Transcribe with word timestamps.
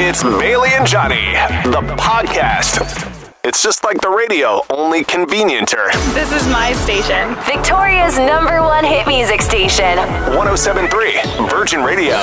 It's 0.00 0.22
Bailey 0.22 0.70
and 0.74 0.86
Johnny, 0.86 1.32
the 1.64 1.82
podcast. 1.98 2.78
It's 3.42 3.64
just 3.64 3.82
like 3.82 4.00
the 4.00 4.08
radio, 4.08 4.62
only 4.70 5.02
convenienter. 5.02 5.90
This 6.14 6.30
is 6.32 6.46
my 6.46 6.72
station. 6.74 7.34
Victoria's 7.44 8.16
number 8.16 8.62
one 8.62 8.84
hit 8.84 9.08
music 9.08 9.42
station. 9.42 9.98
1073 10.36 11.48
Virgin 11.48 11.82
Radio. 11.82 12.14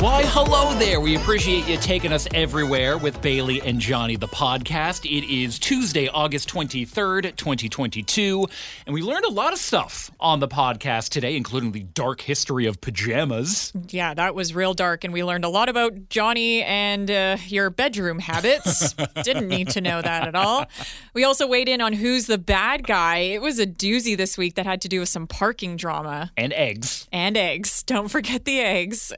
Why, 0.00 0.22
hello 0.26 0.78
there. 0.78 1.00
We 1.00 1.16
appreciate 1.16 1.66
you 1.66 1.76
taking 1.76 2.12
us 2.12 2.28
everywhere 2.32 2.96
with 2.98 3.20
Bailey 3.20 3.60
and 3.62 3.80
Johnny, 3.80 4.14
the 4.14 4.28
podcast. 4.28 5.04
It 5.04 5.26
is 5.28 5.58
Tuesday, 5.58 6.06
August 6.06 6.48
23rd, 6.48 7.34
2022, 7.34 8.46
and 8.86 8.94
we 8.94 9.02
learned 9.02 9.24
a 9.24 9.30
lot 9.30 9.52
of 9.52 9.58
stuff 9.58 10.12
on 10.20 10.38
the 10.38 10.46
podcast 10.46 11.08
today, 11.08 11.34
including 11.36 11.72
the 11.72 11.82
dark 11.82 12.20
history 12.20 12.66
of 12.66 12.80
pajamas. 12.80 13.72
Yeah, 13.88 14.14
that 14.14 14.36
was 14.36 14.54
real 14.54 14.72
dark, 14.72 15.02
and 15.02 15.12
we 15.12 15.24
learned 15.24 15.44
a 15.44 15.48
lot 15.48 15.68
about 15.68 16.08
Johnny 16.10 16.62
and 16.62 17.10
uh, 17.10 17.36
your 17.48 17.68
bedroom 17.68 18.20
habits. 18.20 18.92
Didn't 19.24 19.48
need 19.48 19.70
to 19.70 19.80
know 19.80 20.00
that 20.00 20.28
at 20.28 20.36
all. 20.36 20.66
We 21.12 21.24
also 21.24 21.44
weighed 21.48 21.68
in 21.68 21.80
on 21.80 21.92
who's 21.92 22.26
the 22.26 22.38
bad 22.38 22.86
guy. 22.86 23.16
It 23.16 23.42
was 23.42 23.58
a 23.58 23.66
doozy 23.66 24.16
this 24.16 24.38
week 24.38 24.54
that 24.54 24.64
had 24.64 24.80
to 24.82 24.88
do 24.88 25.00
with 25.00 25.08
some 25.08 25.26
parking 25.26 25.76
drama 25.76 26.30
And 26.36 26.52
eggs. 26.52 27.08
and 27.10 27.36
eggs. 27.36 27.82
Don't 27.82 28.06
forget 28.08 28.44
the 28.44 28.60
eggs. 28.60 29.12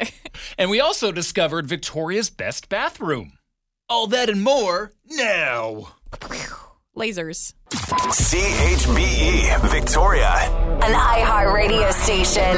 And 0.57 0.70
we 0.71 0.81
also 0.81 1.11
discovered 1.11 1.67
Victoria's 1.67 2.31
best 2.31 2.69
bathroom. 2.69 3.33
All 3.89 4.07
that 4.07 4.31
and 4.31 4.43
more 4.43 4.93
now. 5.05 5.95
Lasers. 6.97 7.55
CHBE 7.71 8.99
E, 8.99 9.69
Victoria. 9.69 10.31
An 10.83 10.95
iHeart 10.95 11.53
radio 11.53 11.91
station. 11.91 12.57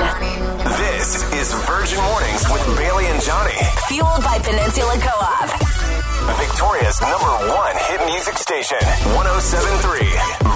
This 0.77 1.33
is 1.33 1.53
Virgin 1.65 2.03
Mornings 2.05 2.45
with 2.53 2.77
Bailey 2.77 3.07
and 3.07 3.23
Johnny. 3.23 3.57
Fueled 3.89 4.23
by 4.23 4.39
Peninsula 4.41 4.95
Co-op. 5.01 5.49
Victoria's 6.39 7.01
number 7.01 7.49
one 7.49 7.77
hit 7.89 8.05
music 8.13 8.37
station. 8.37 8.79
1073 9.17 10.05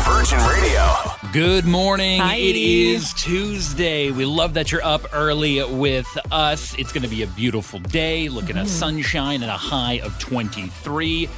Virgin 0.05 0.39
Radio. 0.47 1.16
Good 1.37 1.67
morning. 1.67 2.19
Hi. 2.19 2.37
It 2.37 2.57
is 2.57 3.13
Tuesday. 3.13 4.11
We 4.11 4.25
love 4.25 4.55
that 4.55 4.73
you're 4.73 4.83
up 4.83 5.03
early 5.13 5.63
with 5.63 6.09
us. 6.33 6.75
It's 6.79 6.93
going 6.93 7.03
to 7.03 7.11
be 7.11 7.25
a 7.25 7.27
beautiful 7.27 7.79
day, 7.79 8.31
looking 8.31 8.57
at 8.57 8.65
mm-hmm. 8.65 8.69
sunshine 8.69 9.43
and 9.43 9.51
a 9.51 9.57
high 9.59 10.01
of 10.01 10.19
23. 10.19 11.29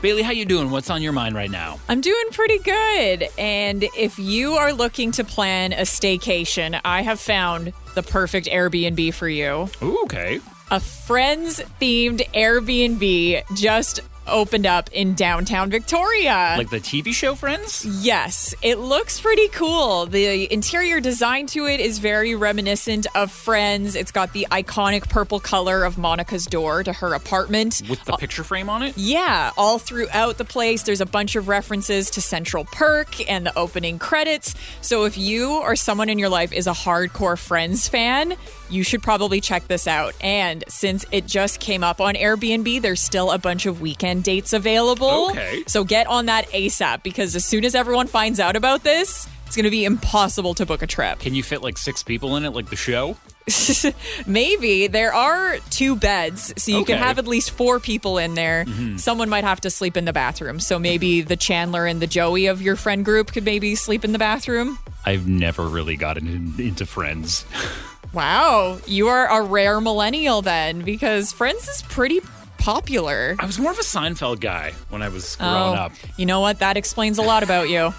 Bailey, 0.00 0.22
how 0.22 0.30
you 0.30 0.44
doing? 0.44 0.70
What's 0.70 0.90
on 0.90 1.02
your 1.02 1.10
mind 1.10 1.34
right 1.34 1.50
now? 1.50 1.80
I'm 1.88 2.00
doing 2.00 2.24
pretty 2.30 2.60
good. 2.60 3.28
And 3.36 3.82
if 3.96 4.16
you 4.16 4.52
are 4.52 4.72
looking 4.72 5.10
to 5.10 5.24
plan 5.24 5.72
a 5.72 5.82
staycation, 5.82 6.80
I 6.84 7.02
have 7.02 7.18
found 7.18 7.72
the 7.96 8.04
perfect 8.04 8.46
Airbnb 8.46 9.12
for 9.12 9.28
you. 9.28 9.68
Ooh, 9.82 10.02
okay. 10.04 10.38
A 10.70 10.78
friends 10.78 11.60
themed 11.80 12.20
Airbnb 12.32 13.42
just 13.56 14.02
opened 14.28 14.66
up 14.66 14.90
in 14.92 15.14
downtown 15.14 15.70
Victoria. 15.70 16.54
Like 16.56 16.70
the 16.70 16.80
TV 16.80 17.12
show 17.12 17.34
Friends? 17.34 17.84
Yes, 18.02 18.54
it 18.62 18.78
looks 18.78 19.20
pretty 19.20 19.48
cool. 19.48 20.06
The 20.06 20.52
interior 20.52 21.00
design 21.00 21.46
to 21.48 21.66
it 21.66 21.80
is 21.80 21.98
very 21.98 22.34
reminiscent 22.34 23.06
of 23.14 23.30
Friends. 23.30 23.94
It's 23.94 24.12
got 24.12 24.32
the 24.32 24.46
iconic 24.50 25.08
purple 25.08 25.40
color 25.40 25.84
of 25.84 25.98
Monica's 25.98 26.46
door 26.46 26.82
to 26.82 26.92
her 26.92 27.14
apartment. 27.14 27.82
With 27.88 28.04
the 28.04 28.12
picture 28.12 28.44
frame 28.44 28.68
on 28.68 28.82
it? 28.82 28.96
Yeah, 28.96 29.50
all 29.56 29.78
throughout 29.78 30.38
the 30.38 30.44
place, 30.44 30.82
there's 30.82 31.00
a 31.00 31.06
bunch 31.06 31.36
of 31.36 31.48
references 31.48 32.10
to 32.10 32.20
Central 32.20 32.64
Perk 32.64 33.28
and 33.30 33.46
the 33.46 33.56
opening 33.58 33.98
credits. 33.98 34.54
So 34.80 35.04
if 35.04 35.16
you 35.18 35.52
or 35.52 35.76
someone 35.76 36.08
in 36.08 36.18
your 36.18 36.28
life 36.28 36.52
is 36.52 36.66
a 36.66 36.72
hardcore 36.72 37.38
Friends 37.38 37.88
fan, 37.88 38.36
you 38.70 38.82
should 38.82 39.02
probably 39.02 39.40
check 39.40 39.66
this 39.68 39.86
out. 39.86 40.14
And 40.20 40.64
since 40.68 41.04
it 41.10 41.26
just 41.26 41.60
came 41.60 41.84
up 41.84 42.00
on 42.00 42.14
Airbnb, 42.14 42.82
there's 42.82 43.00
still 43.00 43.30
a 43.30 43.38
bunch 43.38 43.66
of 43.66 43.80
weekend 43.80 44.24
dates 44.24 44.52
available. 44.52 45.30
Okay. 45.30 45.62
So 45.66 45.84
get 45.84 46.06
on 46.06 46.26
that 46.26 46.48
ASAP 46.48 47.02
because 47.02 47.36
as 47.36 47.44
soon 47.44 47.64
as 47.64 47.74
everyone 47.74 48.06
finds 48.06 48.40
out 48.40 48.56
about 48.56 48.84
this, 48.84 49.28
it's 49.46 49.56
going 49.56 49.64
to 49.64 49.70
be 49.70 49.86
impossible 49.86 50.52
to 50.54 50.66
book 50.66 50.82
a 50.82 50.86
trip. 50.86 51.20
Can 51.20 51.34
you 51.34 51.42
fit 51.42 51.62
like 51.62 51.78
six 51.78 52.02
people 52.02 52.36
in 52.36 52.44
it, 52.44 52.50
like 52.50 52.68
the 52.68 52.76
show? 52.76 53.16
Maybe 54.26 54.88
there 54.88 55.14
are 55.14 55.56
two 55.70 55.96
beds, 55.96 56.52
so 56.62 56.70
you 56.76 56.84
can 56.84 56.98
have 56.98 57.18
at 57.18 57.26
least 57.26 57.52
four 57.52 57.80
people 57.80 58.18
in 58.18 58.34
there. 58.34 58.66
Mm-hmm. 58.66 58.98
Someone 58.98 59.30
might 59.30 59.44
have 59.44 59.62
to 59.62 59.70
sleep 59.70 59.96
in 59.96 60.04
the 60.04 60.12
bathroom. 60.12 60.60
So 60.60 60.78
maybe 60.78 61.20
mm-hmm. 61.20 61.28
the 61.28 61.36
Chandler 61.36 61.86
and 61.86 62.02
the 62.02 62.06
Joey 62.06 62.44
of 62.46 62.60
your 62.60 62.76
friend 62.76 63.04
group 63.04 63.32
could 63.32 63.44
maybe 63.44 63.74
sleep 63.74 64.04
in 64.04 64.12
the 64.12 64.18
bathroom. 64.18 64.78
I've 65.06 65.26
never 65.26 65.66
really 65.66 65.96
gotten 65.96 66.28
in, 66.28 66.60
into 66.60 66.84
Friends. 66.84 67.46
Wow, 68.12 68.78
you 68.86 69.08
are 69.08 69.26
a 69.26 69.42
rare 69.44 69.80
millennial 69.80 70.40
then, 70.42 70.80
because 70.82 71.32
Friends 71.32 71.68
is 71.68 71.82
pretty 71.82 72.20
popular. 72.56 73.36
I 73.38 73.46
was 73.46 73.58
more 73.58 73.70
of 73.70 73.78
a 73.78 73.82
Seinfeld 73.82 74.40
guy 74.40 74.72
when 74.88 75.02
I 75.02 75.08
was 75.08 75.36
oh, 75.40 75.44
growing 75.44 75.78
Oh, 75.78 75.82
up. 75.82 75.92
You 76.16 76.26
know 76.26 76.40
what? 76.40 76.58
That 76.60 76.76
explains 76.76 77.18
a 77.18 77.22
lot 77.22 77.42
about 77.42 77.68
you. 77.68 77.92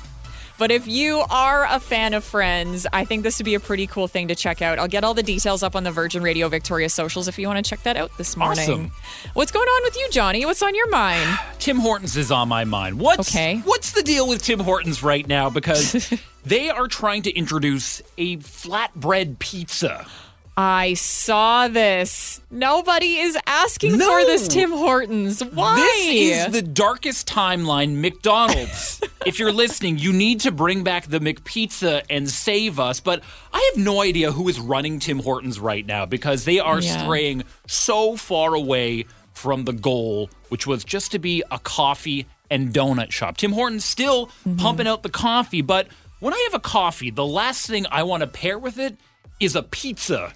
But 0.57 0.71
if 0.71 0.87
you 0.89 1.23
are 1.29 1.65
a 1.69 1.79
fan 1.79 2.13
of 2.13 2.23
Friends, 2.25 2.85
I 2.91 3.05
think 3.05 3.23
this 3.23 3.39
would 3.39 3.45
be 3.45 3.53
a 3.55 3.61
pretty 3.61 3.87
cool 3.87 4.09
thing 4.09 4.27
to 4.27 4.35
check 4.35 4.61
out. 4.61 4.77
I'll 4.77 4.89
get 4.89 5.05
all 5.05 5.13
the 5.13 5.23
details 5.23 5.63
up 5.63 5.73
on 5.73 5.83
the 5.83 5.91
Virgin 5.91 6.21
Radio 6.21 6.49
Victoria 6.49 6.89
socials 6.89 7.29
if 7.29 7.39
you 7.39 7.47
want 7.47 7.63
to 7.63 7.69
check 7.69 7.81
that 7.83 7.95
out 7.95 8.11
this 8.17 8.35
morning. 8.35 8.69
Awesome. 8.69 8.91
What's 9.35 9.53
going 9.53 9.67
on 9.69 9.83
with 9.83 9.95
you, 9.95 10.09
Johnny? 10.11 10.45
What's 10.45 10.61
on 10.61 10.75
your 10.75 10.89
mind? 10.89 11.39
Tim 11.59 11.77
Hortons 11.77 12.17
is 12.17 12.29
on 12.29 12.49
my 12.49 12.65
mind. 12.65 12.99
What's 12.99 13.29
Okay. 13.33 13.59
what's 13.63 13.93
the 13.93 14.03
deal 14.03 14.27
with 14.27 14.43
Tim 14.43 14.59
Hortons 14.59 15.01
right 15.01 15.25
now? 15.25 15.49
Because 15.49 16.13
they 16.45 16.69
are 16.69 16.87
trying 16.87 17.21
to 17.23 17.31
introduce 17.31 18.01
a 18.17 18.37
flatbread 18.37 19.39
pizza. 19.39 20.05
I 20.57 20.95
saw 20.95 21.69
this. 21.69 22.41
Nobody 22.51 23.15
is 23.15 23.37
asking 23.47 23.97
No. 23.97 24.05
for 24.05 24.25
this 24.25 24.49
Tim 24.49 24.71
Hortons. 24.71 25.41
Why? 25.41 25.75
This 25.77 26.47
is 26.47 26.51
the 26.53 26.61
darkest 26.61 27.29
timeline, 27.29 27.95
McDonald's. 28.01 28.99
if 29.25 29.39
you're 29.39 29.53
listening, 29.53 29.97
you 29.99 30.11
need 30.11 30.41
to 30.41 30.51
bring 30.51 30.83
back 30.83 31.05
the 31.07 31.19
McPizza 31.19 32.03
and 32.09 32.29
save 32.29 32.77
us. 32.77 32.99
But 32.99 33.23
I 33.53 33.71
have 33.73 33.81
no 33.81 34.01
idea 34.01 34.33
who 34.33 34.49
is 34.49 34.59
running 34.59 34.99
Tim 34.99 35.19
Hortons 35.19 35.61
right 35.61 35.85
now 35.85 36.05
because 36.05 36.43
they 36.43 36.59
are 36.59 36.81
Yeah. 36.81 37.03
straying 37.03 37.43
so 37.65 38.17
far 38.17 38.53
away 38.53 39.05
from 39.33 39.63
the 39.63 39.71
goal, 39.73 40.29
which 40.49 40.67
was 40.67 40.83
just 40.83 41.11
to 41.13 41.19
be 41.19 41.41
a 41.49 41.59
coffee 41.59 42.25
and 42.51 42.73
donut 42.73 43.13
shop. 43.13 43.37
Tim 43.37 43.53
Hortons 43.53 43.85
still 43.85 44.25
Mm-hmm. 44.45 44.57
pumping 44.57 44.87
out 44.87 45.03
the 45.03 45.09
coffee, 45.09 45.61
but 45.61 45.87
when 46.19 46.33
I 46.33 46.47
have 46.49 46.53
a 46.53 46.59
coffee, 46.59 47.09
the 47.09 47.25
last 47.25 47.67
thing 47.67 47.85
I 47.91 48.03
want 48.03 48.21
to 48.21 48.27
pair 48.27 48.57
with 48.59 48.77
it 48.77 48.97
is 49.39 49.55
a 49.55 49.63
pizza. 49.63 50.33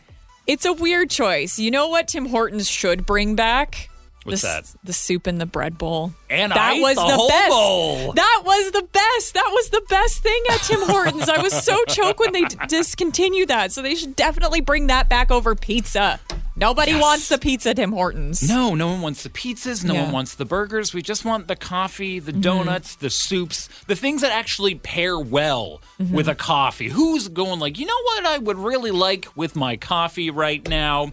It's 0.48 0.66
a 0.66 0.74
weird 0.74 1.10
choice. 1.10 1.60
You 1.60 1.72
know 1.72 1.88
what 1.88 2.08
Tim 2.08 2.26
Hortons 2.26 2.70
should 2.70 3.06
bring 3.06 3.36
back? 3.36 3.90
What's 4.24 4.42
the, 4.42 4.48
that? 4.48 4.76
The 4.86 4.94
soup 4.94 5.28
in 5.28 5.38
the 5.38 5.46
bread 5.46 5.78
bowl. 5.78 6.14
And 6.30 6.52
that 6.52 6.58
I 6.58 6.80
was 6.80 6.96
the 6.96 7.02
the 7.02 7.28
best. 7.30 7.50
bowl. 7.50 8.14
That 8.14 8.42
was 8.46 8.72
the 8.72 8.82
best. 8.84 9.34
That 9.34 9.50
was 9.52 9.70
the 9.70 9.82
best 9.90 10.24
thing 10.24 10.42
at 10.52 10.62
Tim 10.62 10.80
Hortons. 10.82 11.28
I 11.28 11.42
was 11.42 11.54
so 11.54 11.78
choked 11.90 12.20
when 12.20 12.32
they 12.32 12.44
d- 12.46 12.56
discontinued 12.68 13.50
that. 13.50 13.74
So 13.74 13.82
they 13.82 13.96
should 13.96 14.16
definitely 14.16 14.62
bring 14.62 14.88
that 14.88 15.10
back 15.10 15.30
over 15.32 15.56
pizza. 15.56 16.20
Nobody 16.56 16.92
Yes. 16.92 17.02
wants 17.02 17.30
the 17.30 17.38
pizza 17.40 17.74
Tim 17.74 17.92
Hortons. 17.92 18.48
No, 18.48 18.76
no 18.76 18.88
one 18.90 19.02
wants 19.02 19.24
the 19.24 19.30
pizzas. 19.30 19.84
No 19.84 19.94
Yeah. 19.96 20.04
one 20.04 20.12
wants 20.12 20.36
the 20.36 20.46
burgers. 20.46 20.94
We 20.94 21.02
just 21.02 21.26
want 21.26 21.48
the 21.48 21.56
coffee, 21.56 22.20
the 22.20 22.32
mm-hmm. 22.32 22.42
donuts, 22.42 22.96
the 22.96 23.10
soups, 23.10 23.70
the 23.88 23.96
things 23.96 24.22
that 24.22 24.32
actually 24.32 24.76
pair 24.76 25.18
well 25.18 25.82
mm-hmm. 26.00 26.14
with 26.14 26.28
a 26.28 26.36
coffee. 26.36 26.90
Who's 26.90 27.28
going 27.28 27.60
like, 27.60 27.80
you 27.80 27.88
know 27.88 28.02
what 28.04 28.26
I 28.26 28.38
would 28.38 28.58
really 28.60 28.92
like 28.92 29.28
with 29.36 29.56
my 29.56 29.78
coffee 29.78 30.30
right 30.30 30.68
now? 30.68 31.12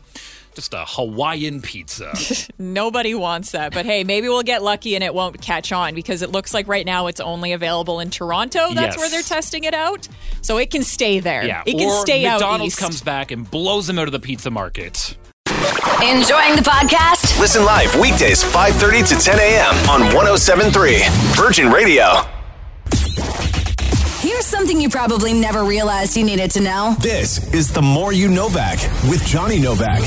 Just 0.54 0.74
a 0.74 0.84
Hawaiian 0.86 1.62
pizza. 1.62 2.12
Nobody 2.58 3.14
wants 3.14 3.52
that. 3.52 3.72
But 3.72 3.86
hey, 3.86 4.04
maybe 4.04 4.28
we'll 4.28 4.42
get 4.42 4.62
lucky 4.62 4.94
and 4.94 5.02
it 5.02 5.14
won't 5.14 5.40
catch 5.40 5.72
on 5.72 5.94
because 5.94 6.22
it 6.22 6.32
looks 6.32 6.52
like 6.52 6.68
right 6.68 6.84
now 6.84 7.06
it's 7.06 7.20
only 7.20 7.52
available 7.52 8.00
in 8.00 8.10
Toronto. 8.10 8.74
That's 8.74 8.96
Yes. 8.96 8.98
where 8.98 9.08
they're 9.08 9.22
testing 9.22 9.64
it 9.64 9.74
out. 9.74 10.06
So 10.42 10.58
it 10.58 10.70
can 10.70 10.82
stay 10.82 11.20
there. 11.20 11.46
yeah. 11.46 11.62
It 11.64 11.78
can 11.78 11.88
or 11.88 12.00
stay 12.02 12.26
out 12.26 12.40
McDonald's 12.40 12.76
comes 12.76 13.00
back 13.00 13.30
and 13.30 13.48
blows 13.50 13.86
them 13.86 13.98
out 13.98 14.08
of 14.08 14.12
the 14.12 14.20
pizza 14.20 14.50
market. 14.50 15.16
Enjoying 16.02 16.56
the 16.56 16.62
podcast? 16.62 17.38
Listen 17.38 17.62
live 17.62 17.94
weekdays 17.94 18.42
5:30 18.42 19.06
to 19.08 19.14
10 19.16 19.38
a.m. 19.38 19.74
on 19.90 20.00
1073 20.14 21.02
Virgin 21.36 21.70
Radio. 21.70 22.39
Here's 24.50 24.58
something 24.58 24.80
you 24.80 24.88
probably 24.88 25.32
never 25.32 25.62
realized 25.62 26.16
you 26.16 26.24
needed 26.24 26.50
to 26.52 26.60
know. 26.60 26.96
This 26.98 27.54
is 27.54 27.72
the 27.72 27.82
More 27.82 28.12
You 28.12 28.26
Know 28.26 28.48
Back 28.52 28.80
with 29.08 29.24
Johnny 29.24 29.60
Novak. 29.60 30.00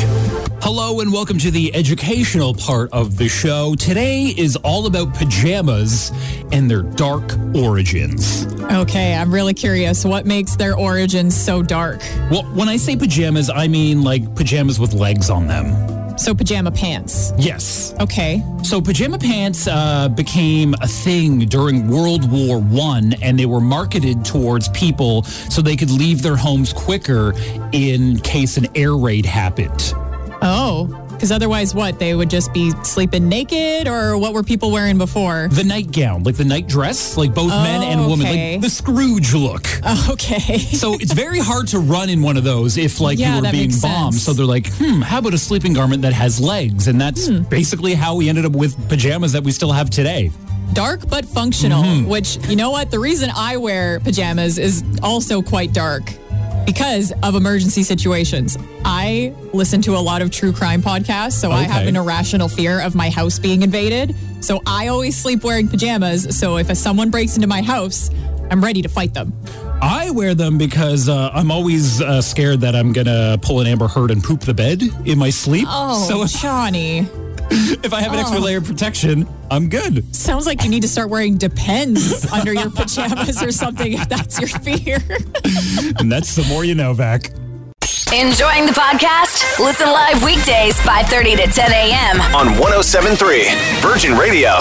Hello 0.61 0.99
and 0.99 1.13
welcome 1.13 1.37
to 1.37 1.49
the 1.49 1.73
educational 1.73 2.53
part 2.53 2.91
of 2.91 3.15
the 3.15 3.29
show. 3.29 3.73
Today 3.75 4.25
is 4.37 4.57
all 4.57 4.85
about 4.85 5.13
pajamas 5.13 6.11
and 6.51 6.69
their 6.69 6.81
dark 6.81 7.23
origins. 7.55 8.45
Okay, 8.63 9.15
I'm 9.15 9.33
really 9.33 9.53
curious. 9.53 10.03
What 10.03 10.25
makes 10.25 10.57
their 10.57 10.77
origins 10.77 11.37
so 11.37 11.63
dark? 11.63 12.01
Well, 12.29 12.43
when 12.47 12.67
I 12.67 12.75
say 12.75 12.97
pajamas, 12.97 13.49
I 13.49 13.69
mean 13.69 14.03
like 14.03 14.35
pajamas 14.35 14.77
with 14.77 14.93
legs 14.93 15.29
on 15.29 15.47
them. 15.47 16.02
So, 16.17 16.33
pajama 16.33 16.71
pants. 16.71 17.33
Yes. 17.37 17.93
Okay. 17.99 18.43
So 18.63 18.79
pajama 18.79 19.19
pants 19.19 19.67
uh, 19.67 20.07
became 20.07 20.73
a 20.81 20.87
thing 20.87 21.39
during 21.39 21.87
World 21.89 22.31
War 22.31 22.59
One, 22.59 23.13
and 23.21 23.37
they 23.37 23.45
were 23.45 23.59
marketed 23.59 24.23
towards 24.23 24.69
people 24.69 25.23
so 25.23 25.61
they 25.61 25.75
could 25.75 25.91
leave 25.91 26.21
their 26.21 26.37
homes 26.37 26.71
quicker 26.71 27.33
in 27.73 28.19
case 28.19 28.55
an 28.55 28.67
air 28.75 28.95
raid 28.95 29.25
happened. 29.25 29.93
Oh, 30.41 31.02
Because 31.13 31.31
otherwise, 31.31 31.73
what? 31.73 31.99
They 31.99 32.15
would 32.15 32.29
just 32.29 32.53
be 32.53 32.71
sleeping 32.83 33.29
naked, 33.29 33.87
or 33.87 34.17
what 34.17 34.33
were 34.33 34.43
people 34.43 34.71
wearing 34.71 34.97
before? 34.97 35.47
The 35.51 35.63
nightgown, 35.63 36.23
like 36.23 36.35
the 36.35 36.43
night 36.45 36.67
dress, 36.67 37.15
like 37.17 37.33
both 37.33 37.49
men 37.49 37.81
and 37.83 38.01
women, 38.09 38.27
okay. 38.27 38.53
like 38.53 38.61
the 38.61 38.69
Scrooge 38.69 39.33
look. 39.33 39.67
Okay. 40.09 40.57
So 40.83 40.93
it's 40.95 41.13
very 41.13 41.39
hard 41.39 41.67
to 41.69 41.79
run 41.79 42.09
in 42.09 42.21
one 42.21 42.35
of 42.35 42.43
those 42.43 42.77
if 42.77 42.99
like 42.99 43.17
Yeah, 43.19 43.37
you 43.37 43.43
were 43.43 43.51
being 43.51 43.69
bombed. 43.81 44.13
sense. 44.15 44.23
So 44.23 44.33
they're 44.33 44.45
like, 44.45 44.67
hmm, 44.73 45.01
how 45.01 45.19
about 45.19 45.33
a 45.33 45.37
sleeping 45.37 45.73
garment 45.73 46.01
that 46.01 46.13
has 46.13 46.39
legs? 46.41 46.87
And 46.87 46.99
that's 46.99 47.27
Hmm. 47.27 47.43
basically 47.43 47.93
how 47.93 48.15
we 48.15 48.27
ended 48.27 48.45
up 48.45 48.51
with 48.53 48.75
pajamas 48.89 49.31
that 49.33 49.43
we 49.43 49.51
still 49.51 49.71
have 49.71 49.89
today. 49.89 50.31
dark 50.73 51.07
but 51.07 51.23
functional, 51.25 51.83
Mm-hmm. 51.83 52.09
which, 52.09 52.37
you 52.49 52.55
know 52.55 52.71
what? 52.71 52.89
The 52.89 52.99
reason 52.99 53.29
I 53.35 53.57
wear 53.57 53.99
pajamas 53.99 54.57
is 54.57 54.83
also 55.03 55.41
quite 55.43 55.71
dark 55.71 56.03
because 56.65 57.11
of 57.23 57.35
emergency 57.35 57.83
situations. 57.83 58.57
I 58.85 59.33
listen 59.53 59.81
to 59.83 59.95
a 59.95 59.99
lot 59.99 60.21
of 60.21 60.31
true 60.31 60.53
crime 60.53 60.81
podcasts, 60.81 61.33
so 61.33 61.51
I 61.51 61.63
have 61.63 61.87
an 61.87 61.95
irrational 61.95 62.47
fear 62.47 62.81
of 62.81 62.95
my 62.95 63.09
house 63.09 63.39
being 63.39 63.61
invaded. 63.61 64.15
So 64.41 64.61
I 64.65 64.87
always 64.87 65.15
sleep 65.15 65.43
wearing 65.43 65.67
pajamas. 65.67 66.37
So 66.37 66.57
if 66.57 66.75
someone 66.77 67.09
breaks 67.09 67.35
into 67.35 67.47
my 67.47 67.61
house, 67.61 68.09
I'm 68.51 68.63
ready 68.63 68.81
to 68.81 68.89
fight 68.89 69.13
them. 69.13 69.33
I 69.81 70.11
wear 70.11 70.33
them 70.35 70.57
because 70.57 71.09
uh, 71.09 71.31
I'm 71.33 71.51
always 71.51 72.01
uh, 72.01 72.21
scared 72.21 72.61
that 72.61 72.75
I'm 72.75 72.93
gonna 72.93 73.37
pull 73.41 73.59
an 73.59 73.67
Amber 73.67 73.87
Heard 73.87 74.11
and 74.11 74.23
poop 74.23 74.41
the 74.41 74.53
bed 74.53 74.81
in 75.05 75.17
my 75.17 75.29
sleep. 75.29 75.65
Oh, 75.69 76.07
so 76.07 76.25
Johnny. 76.39 77.07
if 77.83 77.93
I 77.93 78.01
have 78.01 78.13
an 78.13 78.19
extra 78.19 78.39
layer 78.39 78.57
of 78.57 78.65
protection, 78.65 79.27
I'm 79.51 79.69
good. 79.69 80.15
Sounds 80.15 80.47
like 80.47 80.63
you 80.63 80.69
need 80.69 80.81
to 80.81 80.87
start 80.87 81.09
wearing 81.09 81.37
Depends 81.37 82.25
under 82.31 82.51
your 82.53 82.71
pajamas 82.71 83.43
or 83.43 83.51
something 83.51 83.93
if 83.93 84.09
that's 84.09 84.39
your 84.39 84.47
fear. 84.47 84.97
And 85.99 86.11
that's 86.11 86.35
the 86.35 86.43
more 86.45 86.65
you 86.65 86.75
know, 86.75 86.93
back. 86.93 87.29
Enjoying 88.13 88.65
the 88.65 88.73
podcast? 88.73 89.59
Listen 89.59 89.87
live 89.87 90.23
weekdays 90.23 90.75
5:30 90.79 91.45
to 91.45 91.51
10 91.51 91.71
a.m. 91.71 92.21
on 92.35 92.57
1073 92.59 93.45
Virgin 93.81 94.17
Radio. 94.17 94.51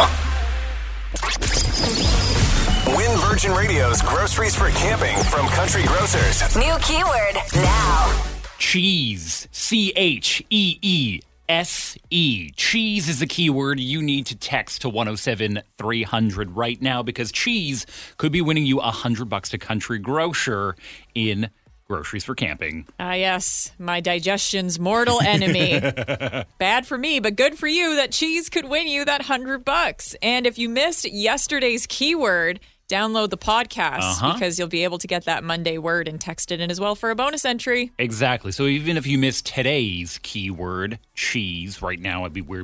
Win 2.97 3.19
Virgin 3.21 3.53
Radio's 3.53 4.03
groceries 4.03 4.55
for 4.55 4.69
camping 4.71 5.17
from 5.25 5.47
Country 5.49 5.85
Grocers. 5.85 6.55
New 6.56 6.77
keyword 6.83 7.37
now. 7.55 8.23
Cheese. 8.59 9.49
C 9.53 9.93
H 9.97 10.44
E 10.50 10.79
E 10.83 11.21
S 11.53 11.99
E. 12.09 12.51
Cheese 12.57 13.11
is 13.11 13.19
the 13.19 13.27
keyword 13.27 13.79
you 13.79 14.01
need 14.01 14.25
to 14.25 14.35
text 14.35 14.81
to 14.81 14.89
107 14.89 15.61
300 15.77 16.51
right 16.57 16.81
now 16.81 17.03
because 17.03 17.31
cheese 17.31 17.85
could 18.17 18.33
be 18.33 18.41
winning 18.41 18.65
you 18.65 18.79
a 18.79 18.85
100 18.85 19.27
bucks 19.27 19.51
to 19.51 19.59
Country 19.59 19.99
Grocer 19.99 20.77
in 21.15 21.51
groceries 21.89 22.25
for 22.25 22.35
camping. 22.35 22.87
Ah, 22.99 23.13
yes, 23.13 23.71
my 23.79 24.01
digestion's 24.01 24.81
mortal 24.81 25.21
enemy. 25.21 25.79
Bad 26.59 26.87
for 26.87 26.97
me, 26.97 27.21
but 27.21 27.37
good 27.37 27.59
for 27.59 27.69
you 27.69 27.97
that 27.97 28.13
cheese 28.13 28.49
could 28.49 28.65
win 28.65 28.89
you 28.89 29.05
that 29.05 29.21
hundred 29.21 29.63
bucks. 29.63 30.17
And 30.23 30.47
if 30.47 30.57
you 30.57 30.71
missed 30.71 31.05
yesterday's 31.05 31.87
keyword, 31.87 32.61
download 32.93 33.31
the 33.31 33.39
podcast 33.39 34.00
Uh-huh. 34.03 34.33
because 34.35 34.59
you'll 34.59 34.69
be 34.69 34.85
able 34.85 34.99
to 34.99 35.06
get 35.06 35.25
that 35.25 35.43
Monday 35.43 35.79
word 35.79 36.09
and 36.09 36.21
text 36.21 36.53
it 36.53 36.61
in 36.61 36.71
as 36.71 36.79
well 36.79 36.94
for 36.94 37.11
a 37.11 37.15
bonus 37.15 37.44
entry. 37.44 37.91
Exactly. 37.99 38.53
So 38.53 38.67
even 38.67 38.97
if 38.97 39.06
you 39.06 39.17
miss 39.19 39.41
today's 39.43 40.19
keyword, 40.23 40.99
cheese, 41.15 41.81
right 41.81 41.99
now, 42.00 42.21
it'd 42.23 42.33
be 42.33 42.41
weird. 42.43 42.62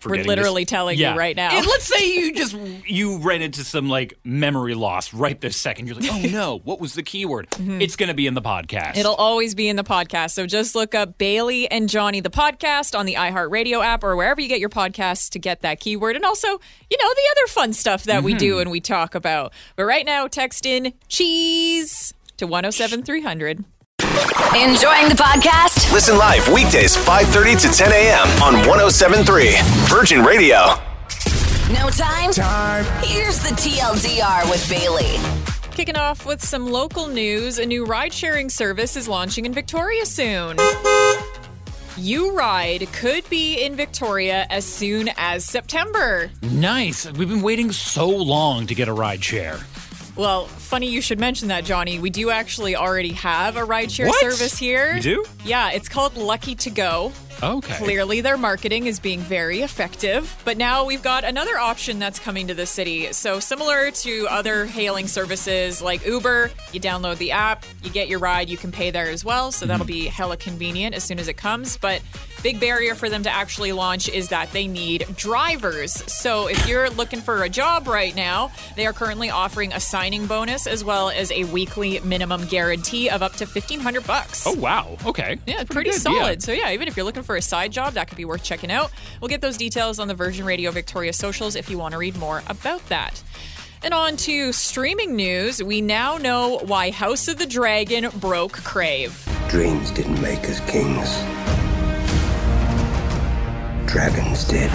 Forgetting 0.00 0.26
literally 0.26 0.62
this. 0.64 0.70
telling 0.70 0.98
you 0.98 1.10
right 1.10 1.36
now. 1.36 1.56
And 1.56 1.66
let's 1.66 1.84
say 1.84 2.06
you 2.14 2.34
just 2.34 2.56
you 2.86 3.18
ran 3.18 3.42
into 3.42 3.62
some 3.64 3.88
like 3.88 4.18
memory 4.24 4.74
loss 4.74 5.14
right 5.14 5.40
this 5.40 5.56
second. 5.56 5.86
You're 5.86 5.96
like, 5.96 6.10
oh 6.10 6.28
no, 6.30 6.58
what 6.64 6.80
was 6.80 6.94
the 6.94 7.02
keyword? 7.02 7.48
It's 7.58 7.96
going 7.96 8.08
to 8.08 8.14
be 8.14 8.26
in 8.26 8.34
the 8.34 8.42
podcast. 8.42 8.88
Mm-hmm. 8.90 8.98
It'll 9.00 9.14
always 9.14 9.54
be 9.54 9.68
in 9.68 9.76
the 9.76 9.84
podcast. 9.84 10.30
So 10.32 10.46
just 10.46 10.74
look 10.74 10.94
up 10.94 11.18
Bailey 11.18 11.70
and 11.70 11.88
Johnny 11.88 12.20
the 12.20 12.30
podcast 12.30 12.98
on 12.98 13.06
the 13.06 13.14
iHeartRadio 13.14 13.84
app 13.84 14.02
or 14.02 14.16
wherever 14.16 14.40
you 14.40 14.48
get 14.48 14.60
your 14.60 14.68
podcasts 14.70 15.28
to 15.30 15.38
get 15.38 15.60
that 15.60 15.80
keyword. 15.80 16.16
And 16.16 16.24
also, 16.24 16.48
you 16.48 16.96
know, 16.98 17.08
the 17.14 17.28
other 17.36 17.46
fun 17.48 17.72
stuff 17.72 18.04
that 18.04 18.22
we 18.22 18.32
Mm-hmm. 18.32 18.38
do 18.38 18.58
and 18.60 18.70
we 18.70 18.80
talk 18.80 19.14
about. 19.14 19.52
But 19.76 19.84
right 19.84 20.06
now, 20.06 20.26
text 20.26 20.64
in 20.64 20.92
cheese 21.08 22.14
to 22.38 22.46
107 22.46 23.02
300. 23.02 23.64
Enjoying 24.00 25.08
the 25.08 25.14
podcast? 25.16 25.92
Listen 25.92 26.16
live 26.16 26.46
weekdays 26.48 26.96
5:30 26.96 27.60
to 27.62 27.68
10 27.68 27.92
a.m. 27.92 28.28
on 28.42 28.54
1073 28.66 29.52
Virgin 29.88 30.22
Radio. 30.24 30.56
No 31.72 31.88
time? 31.90 32.32
Time. 32.32 32.84
Here's 33.04 33.38
the 33.40 33.50
TLDR 33.50 34.50
with 34.50 34.68
Bailey. 34.68 35.18
Kicking 35.74 35.96
off 35.96 36.26
with 36.26 36.42
some 36.44 36.66
local 36.66 37.06
news, 37.08 37.58
a 37.58 37.66
new 37.66 37.84
ride 37.84 38.12
sharing 38.12 38.48
service 38.48 38.96
is 38.96 39.06
launching 39.06 39.46
in 39.46 39.52
Victoria 39.52 40.04
soon. 40.06 40.56
U 41.96 42.34
Ride 42.34 42.90
could 42.92 43.28
be 43.28 43.62
in 43.62 43.76
Victoria 43.76 44.46
as 44.50 44.64
soon 44.64 45.10
as 45.18 45.44
September. 45.44 46.30
nice. 46.42 47.04
We've 47.12 47.28
been 47.28 47.42
waiting 47.42 47.70
so 47.72 48.08
long 48.08 48.66
to 48.68 48.74
get 48.74 48.88
a 48.88 48.92
ride 48.92 49.22
share. 49.22 49.60
Well, 50.16 50.44
funny 50.46 50.88
you 50.90 51.00
should 51.00 51.18
mention 51.18 51.48
that, 51.48 51.64
Johnny. 51.64 51.98
We 51.98 52.10
do 52.10 52.30
actually 52.30 52.76
already 52.76 53.12
have 53.12 53.56
a 53.56 53.60
rideshare 53.60 54.08
What? 54.08 54.20
service 54.20 54.58
here. 54.58 54.94
You 54.96 55.00
do? 55.02 55.24
Yeah, 55.44 55.70
it's 55.70 55.88
called 55.88 56.16
Lucky 56.16 56.54
to 56.56 56.70
Go. 56.70 57.12
Okay. 57.42 57.74
Clearly, 57.76 58.20
their 58.20 58.36
marketing 58.36 58.86
is 58.86 59.00
being 59.00 59.20
very 59.20 59.60
effective. 59.60 60.36
But 60.44 60.56
now 60.56 60.84
we've 60.84 61.02
got 61.02 61.24
another 61.24 61.58
option 61.58 61.98
that's 61.98 62.18
coming 62.18 62.48
to 62.48 62.54
the 62.54 62.66
city. 62.66 63.12
So, 63.12 63.40
similar 63.40 63.90
to 63.90 64.26
other 64.28 64.66
hailing 64.66 65.06
services 65.06 65.80
like 65.80 66.04
Uber, 66.06 66.50
you 66.72 66.80
download 66.80 67.18
the 67.18 67.32
app, 67.32 67.64
you 67.82 67.90
get 67.90 68.08
your 68.08 68.18
ride, 68.18 68.48
you 68.48 68.56
can 68.56 68.72
pay 68.72 68.90
there 68.90 69.08
as 69.08 69.24
well. 69.24 69.52
So, 69.52 69.66
that'll 69.66 69.86
mm-hmm. 69.86 70.04
be 70.04 70.06
hella 70.06 70.36
convenient 70.36 70.94
as 70.94 71.04
soon 71.04 71.18
as 71.18 71.28
it 71.28 71.36
comes. 71.36 71.76
But 71.76 72.02
big 72.42 72.60
barrier 72.60 72.94
for 72.94 73.08
them 73.08 73.22
to 73.22 73.30
actually 73.30 73.72
launch 73.72 74.08
is 74.08 74.28
that 74.28 74.50
they 74.52 74.66
need 74.66 75.06
drivers. 75.16 75.92
So, 76.12 76.48
if 76.48 76.68
you're 76.68 76.90
looking 76.90 77.20
for 77.20 77.42
a 77.42 77.48
job 77.48 77.88
right 77.88 78.14
now, 78.14 78.50
they 78.76 78.86
are 78.86 78.92
currently 78.92 79.30
offering 79.30 79.72
a 79.72 79.80
signing 79.80 80.26
bonus 80.26 80.66
as 80.66 80.84
well 80.84 81.10
as 81.10 81.30
a 81.32 81.44
weekly 81.44 82.00
minimum 82.00 82.46
guarantee 82.46 83.08
of 83.08 83.22
up 83.22 83.32
to 83.34 83.44
1500 83.44 84.06
bucks. 84.06 84.46
Oh 84.46 84.54
wow. 84.54 84.96
Okay. 85.04 85.38
Yeah, 85.46 85.64
pretty, 85.64 85.90
good, 85.90 86.00
solid. 86.00 86.42
So 86.42 86.52
yeah, 86.52 86.72
even 86.72 86.88
if 86.88 86.96
you're 86.96 87.04
looking 87.04 87.19
for 87.22 87.36
a 87.36 87.42
side 87.42 87.72
job, 87.72 87.94
that 87.94 88.08
could 88.08 88.16
be 88.16 88.24
worth 88.24 88.42
checking 88.42 88.70
out. 88.70 88.90
We'll 89.20 89.28
get 89.28 89.40
those 89.40 89.56
details 89.56 89.98
on 89.98 90.08
the 90.08 90.14
Virgin 90.14 90.44
Radio 90.44 90.70
Victoria 90.70 91.12
socials 91.12 91.56
if 91.56 91.68
you 91.70 91.78
want 91.78 91.92
to 91.92 91.98
read 91.98 92.16
more 92.16 92.42
about 92.48 92.84
that. 92.88 93.22
And 93.82 93.94
on 93.94 94.16
to 94.18 94.52
streaming 94.52 95.16
news. 95.16 95.62
We 95.62 95.80
now 95.80 96.18
know 96.18 96.58
why 96.64 96.90
House 96.90 97.28
of 97.28 97.38
the 97.38 97.46
Dragon 97.46 98.10
broke 98.18 98.52
Crave. 98.52 99.26
Dreams 99.48 99.90
didn't 99.90 100.20
make 100.20 100.40
us 100.40 100.60
kings. 100.70 101.16
Dragons 103.90 104.44
did. 104.44 104.70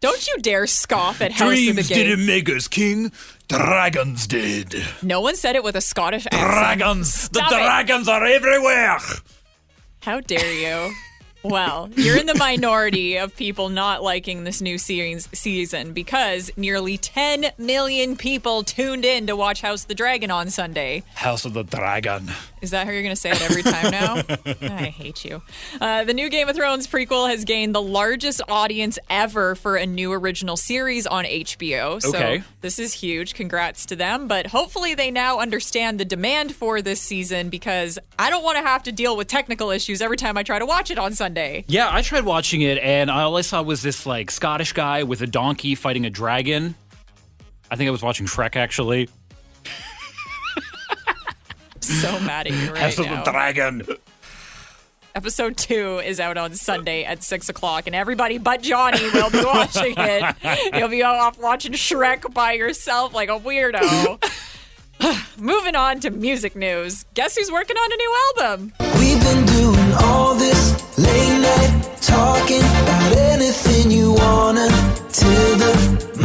Don't 0.00 0.26
you 0.28 0.36
dare 0.42 0.66
scoff 0.66 1.22
at 1.22 1.32
House 1.32 1.66
of 1.68 1.76
the 1.76 1.82
Game. 1.82 2.26
make 2.26 2.50
us 2.50 2.68
king. 2.68 3.10
Dragons 3.48 4.26
did. 4.26 4.74
No 5.02 5.22
one 5.22 5.34
said 5.34 5.56
it 5.56 5.64
with 5.64 5.76
a 5.76 5.80
Scottish 5.80 6.26
accent. 6.26 6.42
Dragons. 6.52 7.28
The 7.30 7.38
Stop 7.38 7.52
it. 7.52 7.54
dragons 7.54 8.08
are 8.08 8.24
everywhere. 8.24 8.98
How 10.04 10.20
dare 10.20 10.52
you? 10.52 10.94
Well, 11.44 11.90
you're 11.94 12.16
in 12.16 12.24
the 12.24 12.34
minority 12.36 13.18
of 13.18 13.36
people 13.36 13.68
not 13.68 14.02
liking 14.02 14.44
this 14.44 14.62
new 14.62 14.78
series 14.78 15.28
season 15.34 15.92
because 15.92 16.50
nearly 16.56 16.96
10 16.96 17.50
million 17.58 18.16
people 18.16 18.62
tuned 18.62 19.04
in 19.04 19.26
to 19.26 19.36
watch 19.36 19.60
House 19.60 19.82
of 19.82 19.88
the 19.88 19.94
Dragon 19.94 20.30
on 20.30 20.48
Sunday. 20.48 21.02
House 21.16 21.44
of 21.44 21.52
the 21.52 21.62
Dragon. 21.62 22.30
Is 22.62 22.70
that 22.70 22.86
how 22.86 22.92
you're 22.94 23.02
going 23.02 23.14
to 23.14 23.20
say 23.20 23.30
it 23.32 23.42
every 23.42 23.62
time 23.62 23.90
now? 23.90 24.22
I 24.74 24.86
hate 24.86 25.22
you. 25.26 25.42
Uh, 25.82 26.04
the 26.04 26.14
new 26.14 26.30
Game 26.30 26.48
of 26.48 26.56
Thrones 26.56 26.86
prequel 26.86 27.28
has 27.28 27.44
gained 27.44 27.74
the 27.74 27.82
largest 27.82 28.40
audience 28.48 28.98
ever 29.10 29.54
for 29.54 29.76
a 29.76 29.84
new 29.84 30.14
original 30.14 30.56
series 30.56 31.06
on 31.06 31.26
HBO. 31.26 32.00
So 32.00 32.08
Okay. 32.16 32.42
this 32.62 32.78
is 32.78 32.94
huge. 32.94 33.34
Congrats 33.34 33.84
to 33.86 33.96
them. 33.96 34.28
But 34.28 34.46
hopefully 34.46 34.94
they 34.94 35.10
now 35.10 35.40
understand 35.40 36.00
the 36.00 36.06
demand 36.06 36.54
for 36.54 36.80
this 36.80 37.02
season 37.02 37.50
because 37.50 37.98
I 38.18 38.30
don't 38.30 38.42
want 38.42 38.56
to 38.56 38.62
have 38.62 38.82
to 38.84 38.92
deal 38.92 39.14
with 39.14 39.28
technical 39.28 39.70
issues 39.70 40.00
every 40.00 40.16
time 40.16 40.38
I 40.38 40.42
try 40.42 40.58
to 40.58 40.64
watch 40.64 40.90
it 40.90 40.98
on 40.98 41.12
Sunday. 41.12 41.33
Yeah, 41.68 41.88
I 41.90 42.02
tried 42.02 42.24
watching 42.24 42.62
it, 42.62 42.78
and 42.78 43.10
all 43.10 43.36
I 43.36 43.40
saw 43.42 43.62
was 43.62 43.82
this 43.82 44.06
like 44.06 44.30
Scottish 44.30 44.72
guy 44.72 45.02
with 45.02 45.20
a 45.22 45.26
donkey 45.26 45.74
fighting 45.74 46.06
a 46.06 46.10
dragon. 46.10 46.74
I 47.70 47.76
think 47.76 47.88
I 47.88 47.90
was 47.90 48.02
watching 48.02 48.26
Shrek 48.26 48.56
actually. 48.56 49.08
So 51.80 52.18
mad 52.20 52.46
at 52.46 52.52
you 52.54 52.68
right 52.70 52.78
House 52.78 52.98
of 52.98 53.04
now. 53.06 53.22
the 53.24 53.30
Dragon. 53.30 53.82
Episode 55.14 55.56
two 55.56 55.98
is 55.98 56.18
out 56.18 56.36
on 56.38 56.54
Sunday 56.54 57.04
at 57.04 57.22
six 57.22 57.48
o'clock, 57.50 57.86
and 57.86 57.94
everybody 57.94 58.38
but 58.38 58.62
Johnny 58.62 59.02
will 59.12 59.30
be 59.30 59.44
watching 59.44 59.94
it. 59.98 60.34
You'll 60.74 60.88
be 60.88 61.02
off 61.02 61.38
watching 61.38 61.72
Shrek 61.72 62.32
by 62.32 62.52
yourself 62.52 63.12
like 63.14 63.28
a 63.28 63.38
weirdo. 63.38 64.18
Moving 65.38 65.76
on 65.76 66.00
to 66.00 66.10
music 66.10 66.56
news. 66.56 67.04
Guess 67.14 67.36
who's 67.36 67.52
working 67.52 67.76
on 67.76 67.92
a 67.92 67.96
new 67.96 68.16
album? 68.48 68.72
We've 68.98 69.20
been 69.20 69.44
doing 69.46 69.92
all 70.02 70.34
this 70.34 70.53
late 70.53 70.53
night 71.44 71.98
talking 72.00 72.60
about 72.60 73.16
anything 73.16 73.90
you 73.90 74.12
wanna 74.12 74.68
till 75.12 75.56
the 75.56 75.74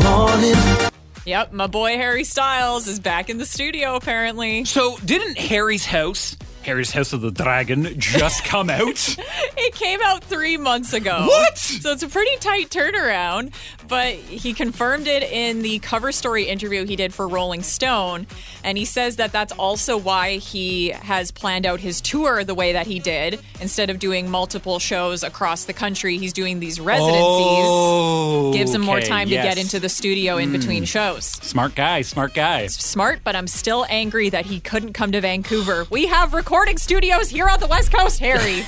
morning. 0.04 0.92
Yep, 1.26 1.54
my 1.54 1.68
boy 1.68 1.98
Harry 1.98 2.24
Styles 2.24 2.88
is 2.88 3.00
back 3.00 3.30
in 3.30 3.38
the 3.38 3.46
studio 3.46 3.96
apparently. 3.96 4.66
So, 4.66 4.98
didn't 5.06 5.38
Harry's 5.38 5.86
house 5.86 6.36
Harry's 6.64 6.92
House 6.92 7.14
of 7.14 7.22
the 7.22 7.32
Dragon 7.32 8.00
just 8.00 8.44
come 8.44 8.70
out? 8.70 9.16
It 9.58 9.74
came 9.76 10.00
out 10.04 10.24
three 10.24 10.58
months 10.58 10.94
ago. 10.94 11.26
What? 11.28 11.58
So 11.58 11.92
it's 11.92 12.04
a 12.04 12.08
pretty 12.10 12.36
tight 12.38 12.70
turnaround, 12.70 13.54
but 13.88 14.14
he 14.14 14.54
confirmed 14.54 15.08
it 15.08 15.24
in 15.24 15.62
the 15.62 15.80
cover 15.80 16.12
story 16.12 16.44
interview 16.44 16.86
he 16.86 16.96
did 16.96 17.14
for 17.14 17.28
Rolling 17.28 17.64
Stone. 17.64 18.28
And 18.64 18.78
he 18.78 18.86
says 18.86 19.16
that 19.16 19.32
that's 19.32 19.54
also 19.54 19.98
why 19.98 20.38
he 20.38 20.90
has 20.90 21.32
planned 21.32 21.66
out 21.66 21.80
his 21.80 22.02
tour 22.02 22.44
the 22.44 22.54
way 22.56 22.74
that 22.74 22.88
he 22.88 23.00
did. 23.00 23.40
Instead 23.62 23.90
of 23.90 24.00
doing 24.00 24.30
multiple 24.30 24.80
shows 24.80 25.24
across 25.24 25.66
the 25.66 25.74
country, 25.74 26.18
he's 26.18 26.34
doing 26.34 26.60
these 26.60 26.80
residencies. 26.80 27.20
Oh, 27.20 28.52
Gives 28.54 28.74
him 28.74 28.82
more 28.82 29.00
time 29.02 29.28
to 29.28 29.34
yes. 29.34 29.44
Hmm. 29.46 29.50
get 29.50 29.58
into 29.60 29.80
the 29.80 29.90
studio 29.90 30.38
in 30.38 30.52
between 30.52 30.84
shows. 30.86 31.26
Smart 31.26 31.76
guy, 31.76 32.02
smart 32.02 32.34
guy. 32.34 32.68
Smart, 32.68 33.22
but 33.24 33.36
I'm 33.36 33.48
still 33.48 33.86
angry 33.90 34.30
that 34.30 34.46
he 34.46 34.60
couldn't 34.60 34.94
come 34.94 35.12
to 35.14 35.22
Vancouver. 35.22 35.86
We 35.90 36.08
have 36.08 36.34
recording 36.50 36.80
studios 36.80 37.30
here 37.30 37.48
on 37.48 37.60
the 37.60 37.68
West 37.68 37.94
Coast, 37.94 38.20
Harry. 38.20 38.64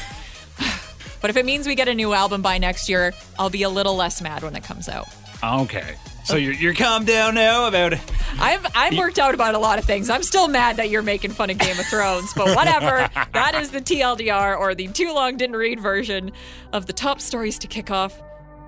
but 1.20 1.32
if 1.32 1.36
it 1.36 1.44
means 1.48 1.66
we 1.66 1.74
get 1.74 1.88
a 1.88 1.96
new 1.96 2.14
album 2.14 2.40
by 2.44 2.60
next 2.60 2.88
year, 2.88 3.12
I'll 3.40 3.50
be 3.50 3.64
a 3.64 3.70
little 3.70 3.96
less 3.96 4.22
mad 4.22 4.44
when 4.44 4.56
it 4.56 4.64
comes 4.64 4.88
out. 4.88 5.08
Okay. 5.44 5.96
So 6.24 6.36
you're, 6.36 6.54
you're 6.54 6.76
calm 6.76 7.06
down 7.06 7.34
now 7.34 7.68
about 7.68 7.94
it. 7.94 8.00
I've 8.40 8.64
I've 8.76 8.96
worked 9.00 9.18
out 9.18 9.34
about 9.34 9.56
a 9.56 9.58
lot 9.58 9.80
of 9.80 9.86
things. 9.86 10.12
I'm 10.12 10.22
still 10.22 10.48
mad 10.48 10.78
that 10.78 10.92
you're 10.92 11.02
making 11.02 11.32
fun 11.32 11.50
of 11.50 11.58
Game 11.58 11.80
of 11.80 11.88
Thrones, 11.88 12.32
but 12.36 12.56
whatever. 12.56 13.10
that 13.34 13.56
is 13.56 13.72
the 13.72 13.82
TLDR 13.82 14.60
or 14.60 14.76
the 14.76 14.88
too 14.90 15.12
long 15.12 15.36
didn't 15.38 15.56
read 15.56 15.80
version 15.80 16.34
of 16.74 16.86
the 16.86 16.94
top 16.94 17.20
stories 17.20 17.58
to 17.58 17.68
kick 17.68 17.90
off 17.90 18.22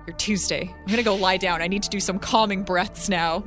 your 0.08 0.16
Tuesday. 0.16 0.74
I'm 0.76 0.86
gonna 0.88 1.04
go 1.04 1.14
lie 1.14 1.36
down. 1.36 1.62
I 1.62 1.68
need 1.68 1.84
to 1.84 1.88
do 1.88 2.00
some 2.00 2.18
calming 2.18 2.64
breaths 2.64 3.08
now. 3.08 3.44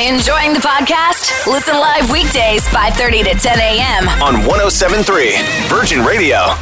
Enjoying 0.00 0.54
the 0.54 0.60
podcast? 0.60 1.46
Listen 1.46 1.74
live 1.74 2.10
weekdays 2.10 2.66
5:30 2.68 3.22
to 3.22 3.38
10 3.38 3.58
a.m. 3.58 4.08
On 4.22 4.46
1073 4.46 5.36
Virgin 5.68 6.02
Radio. 6.02 6.54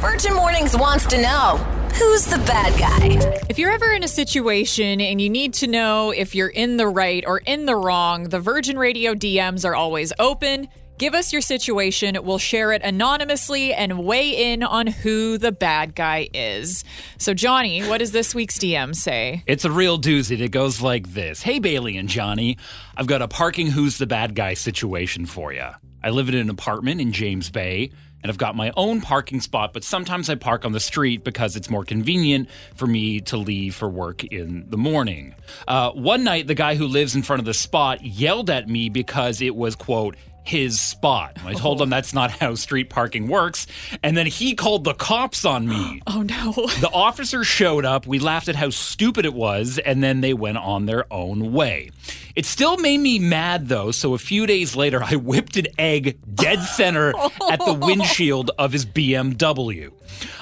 Virgin 0.00 0.32
Mornings 0.32 0.74
wants 0.74 1.04
to 1.08 1.20
know 1.20 1.58
who's 1.98 2.24
the 2.24 2.38
bad 2.46 2.78
guy. 2.78 3.40
If 3.50 3.58
you're 3.58 3.70
ever 3.70 3.92
in 3.92 4.04
a 4.04 4.08
situation 4.08 5.02
and 5.02 5.20
you 5.20 5.28
need 5.28 5.52
to 5.54 5.66
know 5.66 6.12
if 6.12 6.34
you're 6.34 6.48
in 6.48 6.78
the 6.78 6.88
right 6.88 7.22
or 7.26 7.42
in 7.44 7.66
the 7.66 7.76
wrong, 7.76 8.30
the 8.30 8.40
Virgin 8.40 8.78
Radio 8.78 9.14
DMs 9.14 9.66
are 9.66 9.74
always 9.74 10.10
open. 10.18 10.68
Give 11.00 11.14
us 11.14 11.32
your 11.32 11.40
situation. 11.40 12.18
We'll 12.22 12.36
share 12.36 12.72
it 12.72 12.82
anonymously 12.82 13.72
and 13.72 14.04
weigh 14.04 14.52
in 14.52 14.62
on 14.62 14.86
who 14.86 15.38
the 15.38 15.50
bad 15.50 15.94
guy 15.94 16.28
is. 16.34 16.84
So, 17.16 17.32
Johnny, 17.32 17.80
what 17.88 18.00
does 18.00 18.12
this 18.12 18.34
week's 18.34 18.58
DM 18.58 18.94
say? 18.94 19.42
It's 19.46 19.64
a 19.64 19.70
real 19.70 19.98
doozy. 19.98 20.38
It 20.38 20.50
goes 20.50 20.82
like 20.82 21.14
this 21.14 21.42
Hey, 21.42 21.58
Bailey 21.58 21.96
and 21.96 22.06
Johnny, 22.06 22.58
I've 22.98 23.06
got 23.06 23.22
a 23.22 23.28
parking 23.28 23.68
who's 23.68 23.96
the 23.96 24.06
bad 24.06 24.34
guy 24.34 24.52
situation 24.52 25.24
for 25.24 25.54
you. 25.54 25.68
I 26.04 26.10
live 26.10 26.28
in 26.28 26.34
an 26.34 26.50
apartment 26.50 27.00
in 27.00 27.12
James 27.12 27.48
Bay, 27.48 27.92
and 28.22 28.30
I've 28.30 28.38
got 28.38 28.54
my 28.54 28.70
own 28.76 29.00
parking 29.00 29.40
spot, 29.40 29.72
but 29.72 29.82
sometimes 29.82 30.28
I 30.28 30.34
park 30.34 30.66
on 30.66 30.72
the 30.72 30.80
street 30.80 31.24
because 31.24 31.56
it's 31.56 31.70
more 31.70 31.84
convenient 31.84 32.50
for 32.74 32.86
me 32.86 33.20
to 33.20 33.38
leave 33.38 33.74
for 33.74 33.88
work 33.88 34.24
in 34.24 34.68
the 34.68 34.76
morning. 34.76 35.34
Uh, 35.66 35.92
one 35.92 36.24
night, 36.24 36.46
the 36.46 36.54
guy 36.54 36.74
who 36.74 36.86
lives 36.86 37.14
in 37.14 37.22
front 37.22 37.40
of 37.40 37.46
the 37.46 37.54
spot 37.54 38.04
yelled 38.04 38.50
at 38.50 38.68
me 38.68 38.90
because 38.90 39.40
it 39.40 39.56
was, 39.56 39.74
quote, 39.74 40.16
his 40.50 40.80
spot. 40.80 41.36
I 41.44 41.54
told 41.54 41.80
him 41.80 41.90
that's 41.90 42.12
not 42.12 42.32
how 42.32 42.56
street 42.56 42.90
parking 42.90 43.28
works, 43.28 43.68
and 44.02 44.16
then 44.16 44.26
he 44.26 44.56
called 44.56 44.82
the 44.82 44.94
cops 44.94 45.44
on 45.44 45.68
me. 45.68 46.02
Oh, 46.12 46.22
no. 46.22 46.52
The 46.80 46.90
officers 46.92 47.46
showed 47.46 47.84
up. 47.84 48.04
We 48.04 48.18
laughed 48.18 48.48
at 48.48 48.56
how 48.56 48.70
stupid 48.70 49.24
it 49.24 49.32
was, 49.32 49.78
and 49.78 50.02
then 50.02 50.22
they 50.22 50.34
went 50.34 50.58
on 50.58 50.86
their 50.86 51.10
own 51.12 51.52
way. 51.52 51.92
It 52.34 52.46
still 52.46 52.76
made 52.78 52.98
me 52.98 53.20
mad, 53.20 53.68
though, 53.68 53.92
so 53.92 54.14
a 54.14 54.18
few 54.18 54.44
days 54.44 54.74
later, 54.74 55.02
I 55.02 55.14
whipped 55.14 55.56
an 55.56 55.68
egg 55.78 56.18
dead 56.34 56.60
center 56.62 57.12
at 57.48 57.64
the 57.64 57.74
windshield 57.80 58.50
of 58.58 58.72
his 58.72 58.84
BMW. 58.84 59.92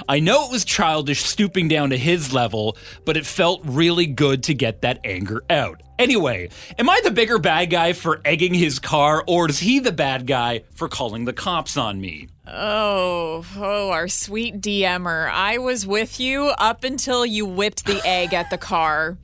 I 0.08 0.20
know 0.20 0.46
it 0.46 0.50
was 0.50 0.64
childish 0.64 1.22
stooping 1.22 1.68
down 1.68 1.90
to 1.90 1.98
his 1.98 2.32
level, 2.32 2.78
but 3.04 3.18
it 3.18 3.26
felt 3.26 3.60
really 3.64 4.06
good 4.06 4.44
to 4.44 4.54
get 4.54 4.80
that 4.82 5.00
anger 5.04 5.44
out. 5.50 5.82
Anyway, 5.98 6.48
am 6.78 6.88
I 6.88 7.00
the 7.02 7.10
bigger 7.10 7.38
bad 7.38 7.70
guy 7.70 7.92
for 7.92 8.20
egging 8.24 8.54
his 8.54 8.78
car, 8.78 9.24
or 9.26 9.48
is 9.50 9.58
he 9.58 9.80
the 9.80 9.92
bad 9.92 10.26
guy 10.26 10.62
for 10.74 10.88
calling 10.88 11.24
the 11.24 11.32
cops 11.32 11.76
on 11.76 12.00
me? 12.00 12.28
Oh, 12.46 13.44
oh, 13.56 13.90
our 13.90 14.08
sweet 14.08 14.60
DMer. 14.60 15.28
I 15.28 15.58
was 15.58 15.86
with 15.86 16.20
you 16.20 16.52
up 16.58 16.84
until 16.84 17.26
you 17.26 17.44
whipped 17.44 17.84
the 17.84 18.00
egg 18.06 18.32
at 18.32 18.48
the 18.50 18.58
car. 18.58 19.18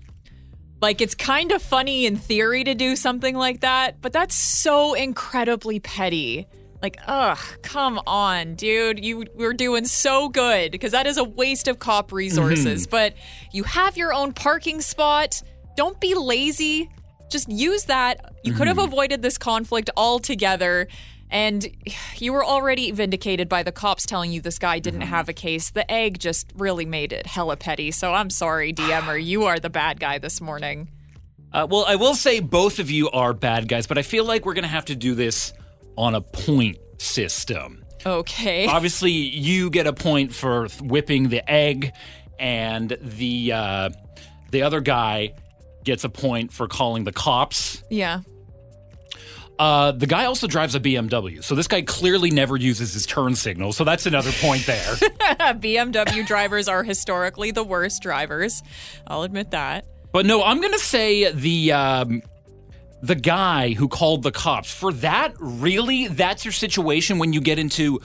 Like, 0.82 1.00
it's 1.00 1.14
kind 1.14 1.52
of 1.52 1.62
funny 1.62 2.06
in 2.06 2.16
theory 2.16 2.64
to 2.64 2.74
do 2.74 2.96
something 2.96 3.36
like 3.36 3.60
that, 3.60 4.00
but 4.02 4.12
that's 4.12 4.34
so 4.34 4.94
incredibly 4.94 5.80
petty. 5.80 6.46
Like, 6.82 6.98
ugh, 7.06 7.38
come 7.62 7.98
on, 8.06 8.56
dude. 8.56 9.02
You 9.02 9.24
were 9.34 9.54
doing 9.54 9.86
so 9.86 10.28
good 10.28 10.70
because 10.70 10.92
that 10.92 11.06
is 11.06 11.16
a 11.16 11.24
waste 11.24 11.66
of 11.66 11.78
cop 11.78 12.12
resources. 12.12 12.82
Mm-hmm. 12.82 12.90
But 12.90 13.14
you 13.52 13.62
have 13.62 13.96
your 13.96 14.12
own 14.12 14.34
parking 14.34 14.82
spot. 14.82 15.42
Don't 15.76 15.98
be 16.00 16.14
lazy. 16.14 16.90
Just 17.30 17.48
use 17.48 17.84
that. 17.84 18.32
You 18.44 18.52
could 18.52 18.68
have 18.68 18.78
avoided 18.78 19.22
this 19.22 19.38
conflict 19.38 19.90
altogether. 19.96 20.88
And 21.30 21.66
you 22.16 22.32
were 22.32 22.44
already 22.44 22.90
vindicated 22.92 23.48
by 23.48 23.62
the 23.62 23.72
cops 23.72 24.06
telling 24.06 24.30
you 24.30 24.40
this 24.40 24.58
guy 24.58 24.78
didn't 24.78 25.00
have 25.00 25.28
a 25.28 25.32
case. 25.32 25.70
The 25.70 25.90
egg 25.90 26.20
just 26.20 26.52
really 26.54 26.84
made 26.84 27.12
it 27.12 27.26
hella 27.26 27.56
petty. 27.56 27.90
So 27.90 28.14
I'm 28.14 28.30
sorry, 28.30 28.72
DMer. 28.72 29.22
You 29.22 29.44
are 29.44 29.58
the 29.58 29.70
bad 29.70 29.98
guy 29.98 30.18
this 30.18 30.40
morning. 30.40 30.90
Uh, 31.52 31.66
well, 31.68 31.84
I 31.88 31.96
will 31.96 32.14
say 32.14 32.40
both 32.40 32.78
of 32.78 32.90
you 32.90 33.10
are 33.10 33.32
bad 33.32 33.68
guys, 33.68 33.86
but 33.86 33.98
I 33.98 34.02
feel 34.02 34.24
like 34.24 34.44
we're 34.44 34.54
going 34.54 34.64
to 34.64 34.68
have 34.68 34.84
to 34.86 34.96
do 34.96 35.14
this 35.14 35.52
on 35.96 36.14
a 36.14 36.20
point 36.20 36.78
system. 36.98 37.84
Okay. 38.06 38.66
Obviously, 38.66 39.12
you 39.12 39.70
get 39.70 39.86
a 39.86 39.92
point 39.92 40.32
for 40.34 40.68
whipping 40.82 41.30
the 41.30 41.48
egg, 41.50 41.92
and 42.38 42.96
the 43.00 43.52
uh, 43.52 43.90
the 44.50 44.62
other 44.62 44.80
guy 44.80 45.34
gets 45.84 46.04
a 46.04 46.08
point 46.08 46.52
for 46.52 46.66
calling 46.68 47.04
the 47.04 47.12
cops. 47.12 47.82
Yeah. 47.90 48.20
Uh, 49.56 49.92
the 49.92 50.06
guy 50.06 50.24
also 50.24 50.48
drives 50.48 50.74
a 50.74 50.80
BMW, 50.80 51.42
so 51.42 51.54
this 51.54 51.68
guy 51.68 51.80
clearly 51.82 52.30
never 52.30 52.56
uses 52.56 52.92
his 52.92 53.06
turn 53.06 53.36
signal. 53.36 53.72
So 53.72 53.84
that's 53.84 54.04
another 54.04 54.32
point 54.40 54.66
there. 54.66 54.94
BMW 54.96 56.26
drivers 56.26 56.66
are 56.66 56.82
historically 56.82 57.52
the 57.52 57.62
worst 57.62 58.02
drivers. 58.02 58.62
I'll 59.06 59.22
admit 59.22 59.52
that. 59.52 59.84
But 60.12 60.26
no, 60.26 60.42
I'm 60.42 60.60
gonna 60.60 60.78
say 60.78 61.30
the 61.30 61.70
um, 61.72 62.22
the 63.02 63.14
guy 63.14 63.74
who 63.74 63.86
called 63.86 64.24
the 64.24 64.32
cops 64.32 64.72
for 64.74 64.92
that. 64.94 65.34
Really, 65.38 66.08
that's 66.08 66.44
your 66.44 66.52
situation 66.52 67.18
when 67.18 67.32
you 67.32 67.40
get 67.40 67.58
into 67.60 68.00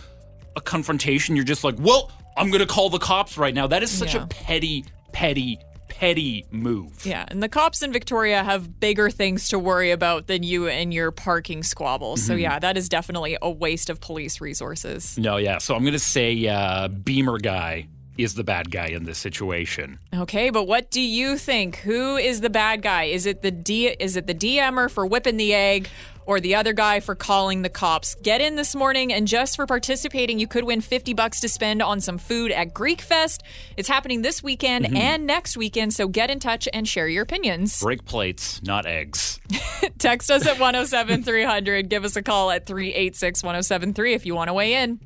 a 0.55 0.61
confrontation. 0.61 1.35
You're 1.35 1.45
just 1.45 1.63
like, 1.63 1.75
well, 1.79 2.11
I'm 2.37 2.51
gonna 2.51 2.67
call 2.67 2.91
the 2.91 2.99
cops 2.99 3.39
right 3.39 3.55
now. 3.55 3.65
That 3.65 3.81
is 3.81 3.89
such 3.89 4.13
Yeah. 4.13 4.23
a 4.23 4.27
petty, 4.27 4.85
petty, 5.13 5.57
petty 5.99 6.45
move. 6.49 7.05
Yeah, 7.05 7.25
and 7.27 7.43
the 7.43 7.49
cops 7.49 7.81
in 7.81 7.91
Victoria 7.91 8.41
have 8.41 8.79
bigger 8.79 9.09
things 9.09 9.49
to 9.49 9.59
worry 9.59 9.91
about 9.91 10.27
than 10.27 10.43
you 10.43 10.69
and 10.69 10.93
your 10.93 11.11
parking 11.11 11.61
squabbles. 11.61 12.23
So 12.23 12.35
yeah, 12.35 12.57
that 12.57 12.77
is 12.77 12.87
definitely 12.87 13.37
a 13.41 13.51
waste 13.51 13.89
of 13.89 13.99
police 13.99 14.39
resources. 14.39 15.17
No, 15.17 15.35
yeah. 15.35 15.57
So 15.57 15.75
I'm 15.75 15.83
gonna 15.83 15.99
say 15.99 16.47
uh, 16.47 16.87
Beamer 16.87 17.37
guy 17.37 17.89
is 18.17 18.35
the 18.35 18.45
bad 18.45 18.71
guy 18.71 18.87
in 18.87 19.03
this 19.03 19.17
situation. 19.17 19.99
Okay, 20.13 20.49
but 20.49 20.67
what 20.67 20.89
do 20.89 21.01
you 21.01 21.37
think? 21.37 21.77
Who 21.77 22.15
is 22.15 22.39
the 22.39 22.49
bad 22.49 22.81
guy? 22.81 23.03
Is 23.03 23.25
it 23.25 23.41
the 23.41 23.51
D 23.51 23.87
is 23.87 24.15
it 24.15 24.25
the 24.25 24.35
DMer 24.35 24.89
for 24.89 25.05
whipping 25.05 25.35
the 25.35 25.53
egg 25.53 25.89
or 26.29 26.39
the 26.39 26.53
other 26.53 26.73
guy 26.73 26.99
for 26.99 27.15
calling 27.15 27.63
the 27.63 27.69
cops? 27.69 28.13
Get 28.21 28.39
in 28.39 28.55
this 28.55 28.75
morning 28.75 29.11
and 29.11 29.27
just 29.27 29.55
for 29.55 29.65
participating, 29.65 30.37
you 30.37 30.45
could 30.45 30.63
win 30.63 30.79
50 30.79 31.15
bucks 31.15 31.39
to 31.41 31.49
spend 31.49 31.81
on 31.81 31.99
some 31.99 32.19
food 32.19 32.51
at 32.51 32.71
Greek 32.71 33.01
Fest. 33.01 33.41
It's 33.75 33.89
happening 33.89 34.21
this 34.21 34.43
weekend 34.43 34.85
mm-hmm. 34.85 34.95
and 34.95 35.25
next 35.25 35.57
weekend, 35.57 35.91
so 35.93 36.07
get 36.07 36.29
in 36.29 36.39
touch 36.39 36.69
and 36.71 36.87
share 36.87 37.07
your 37.07 37.23
opinions. 37.23 37.81
Break 37.81 38.05
plates, 38.05 38.61
not 38.61 38.85
eggs. 38.85 39.39
Text 39.97 40.29
us 40.29 40.45
at 40.45 40.59
107300, 40.59 41.89
give 41.89 42.05
us 42.05 42.15
a 42.15 42.21
call 42.21 42.51
at 42.51 42.67
386-1073 42.67 44.13
if 44.13 44.25
you 44.27 44.35
want 44.35 44.49
to 44.49 44.53
weigh 44.53 44.75
in. 44.75 44.99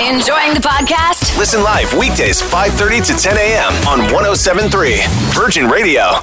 Enjoying 0.00 0.54
the 0.54 0.60
podcast? 0.64 1.36
Listen 1.36 1.62
live 1.62 1.92
weekdays 1.94 2.40
5:30 2.40 3.06
to 3.06 3.22
10 3.22 3.36
a.m. 3.36 3.72
on 3.86 4.00
1073 4.12 5.02
Virgin 5.34 5.68
Radio. 5.68 6.20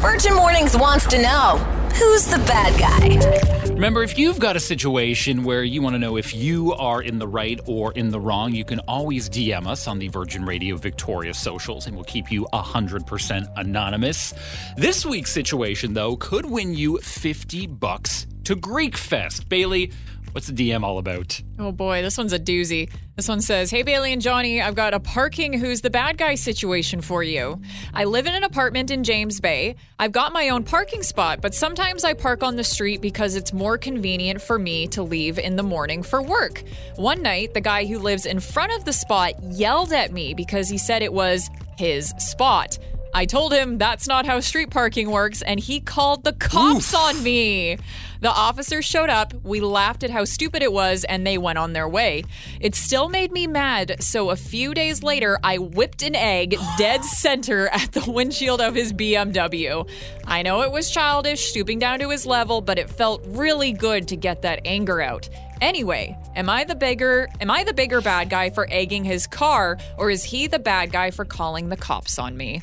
Virgin 0.00 0.34
Mornings 0.34 0.76
wants 0.76 1.06
to 1.06 1.22
know 1.22 1.77
who's 1.92 2.26
the 2.26 2.38
bad 2.46 2.78
guy. 2.78 3.68
Remember, 3.68 4.02
if 4.02 4.18
you've 4.18 4.38
got 4.38 4.56
a 4.56 4.60
situation 4.60 5.44
where 5.44 5.62
you 5.62 5.82
want 5.82 5.94
to 5.94 5.98
know 5.98 6.16
if 6.16 6.34
you 6.34 6.72
are 6.74 7.00
in 7.00 7.18
the 7.18 7.28
right 7.28 7.60
or 7.66 7.92
in 7.92 8.10
the 8.10 8.18
wrong, 8.18 8.52
you 8.54 8.64
can 8.64 8.80
always 8.80 9.28
DM 9.28 9.66
us 9.66 9.86
on 9.86 9.98
the 9.98 10.08
Virgin 10.08 10.44
Radio 10.44 10.76
Victoria 10.76 11.32
socials 11.32 11.86
and 11.86 11.94
we'll 11.94 12.04
keep 12.04 12.32
you 12.32 12.46
100% 12.52 13.46
anonymous. 13.56 14.34
This 14.76 15.06
week's 15.06 15.30
situation, 15.30 15.94
though, 15.94 16.16
could 16.16 16.46
win 16.46 16.74
you 16.74 16.98
50 16.98 17.68
bucks 17.68 18.26
to 18.44 18.56
Greek 18.56 18.96
Fest. 18.96 19.48
Bailey, 19.48 19.92
What's 20.32 20.46
the 20.46 20.52
DM 20.70 20.82
all 20.82 20.98
about? 20.98 21.40
Oh 21.58 21.72
boy, 21.72 22.02
this 22.02 22.18
one's 22.18 22.32
a 22.32 22.38
doozy. 22.38 22.90
This 23.16 23.28
one 23.28 23.40
says, 23.40 23.70
Hey 23.70 23.82
Bailey 23.82 24.12
and 24.12 24.22
Johnny, 24.22 24.60
I've 24.60 24.74
got 24.74 24.94
a 24.94 25.00
parking 25.00 25.52
who's 25.52 25.80
the 25.80 25.90
bad 25.90 26.18
guy 26.18 26.34
situation 26.34 27.00
for 27.00 27.22
you. 27.22 27.60
I 27.94 28.04
live 28.04 28.26
in 28.26 28.34
an 28.34 28.44
apartment 28.44 28.90
in 28.90 29.04
James 29.04 29.40
Bay. 29.40 29.76
I've 29.98 30.12
got 30.12 30.32
my 30.32 30.50
own 30.50 30.64
parking 30.64 31.02
spot, 31.02 31.40
but 31.40 31.54
sometimes 31.54 32.04
I 32.04 32.12
park 32.12 32.42
on 32.42 32.56
the 32.56 32.64
street 32.64 33.00
because 33.00 33.34
it's 33.34 33.52
more 33.52 33.78
convenient 33.78 34.40
for 34.42 34.58
me 34.58 34.86
to 34.88 35.02
leave 35.02 35.38
in 35.38 35.56
the 35.56 35.62
morning 35.62 36.02
for 36.02 36.22
work. 36.22 36.62
One 36.96 37.22
night, 37.22 37.54
the 37.54 37.60
guy 37.60 37.86
who 37.86 37.98
lives 37.98 38.26
in 38.26 38.38
front 38.38 38.72
of 38.72 38.84
the 38.84 38.92
spot 38.92 39.32
yelled 39.42 39.92
at 39.92 40.12
me 40.12 40.34
because 40.34 40.68
he 40.68 40.78
said 40.78 41.02
it 41.02 41.12
was 41.12 41.50
his 41.78 42.10
spot. 42.18 42.78
I 43.18 43.24
told 43.24 43.52
him 43.52 43.78
that's 43.78 44.06
not 44.06 44.26
how 44.26 44.38
street 44.38 44.70
parking 44.70 45.10
works, 45.10 45.42
and 45.42 45.58
he 45.58 45.80
called 45.80 46.22
the 46.22 46.34
cops 46.34 46.94
on 46.94 47.20
me. 47.20 47.76
The 48.20 48.30
officers 48.30 48.84
showed 48.84 49.10
up, 49.10 49.34
we 49.42 49.60
laughed 49.60 50.04
at 50.04 50.10
how 50.10 50.24
stupid 50.24 50.62
it 50.62 50.72
was, 50.72 51.02
and 51.02 51.26
they 51.26 51.36
went 51.36 51.58
on 51.58 51.72
their 51.72 51.88
way. 51.88 52.22
It 52.60 52.76
still 52.76 53.08
made 53.08 53.32
me 53.32 53.48
mad, 53.48 53.96
so 54.04 54.30
a 54.30 54.36
few 54.36 54.72
days 54.72 55.02
later, 55.02 55.36
I 55.42 55.58
whipped 55.58 56.04
an 56.04 56.14
egg 56.14 56.54
dead 56.76 57.04
center 57.04 57.66
at 57.70 57.90
the 57.90 58.08
windshield 58.08 58.60
of 58.60 58.76
his 58.76 58.92
BMW. 58.92 59.90
I 60.24 60.42
know 60.42 60.62
it 60.62 60.70
was 60.70 60.88
childish, 60.88 61.40
stooping 61.46 61.80
down 61.80 61.98
to 61.98 62.10
his 62.10 62.24
level, 62.24 62.60
but 62.60 62.78
it 62.78 62.88
felt 62.88 63.24
really 63.26 63.72
good 63.72 64.06
to 64.08 64.16
get 64.16 64.42
that 64.42 64.60
anger 64.64 65.00
out. 65.00 65.28
Anyway, 65.60 66.16
am 66.36 66.48
I 66.48 66.62
the 66.62 66.76
bigger 66.76 67.28
am 67.40 67.50
I 67.50 67.64
the 67.64 67.74
bigger 67.74 68.00
bad 68.00 68.30
guy 68.30 68.50
for 68.50 68.68
egging 68.70 69.02
his 69.02 69.26
car 69.26 69.76
or 69.96 70.08
is 70.08 70.22
he 70.22 70.46
the 70.46 70.60
bad 70.60 70.92
guy 70.92 71.10
for 71.10 71.24
calling 71.24 71.68
the 71.68 71.76
cops 71.76 72.16
on 72.16 72.36
me? 72.36 72.62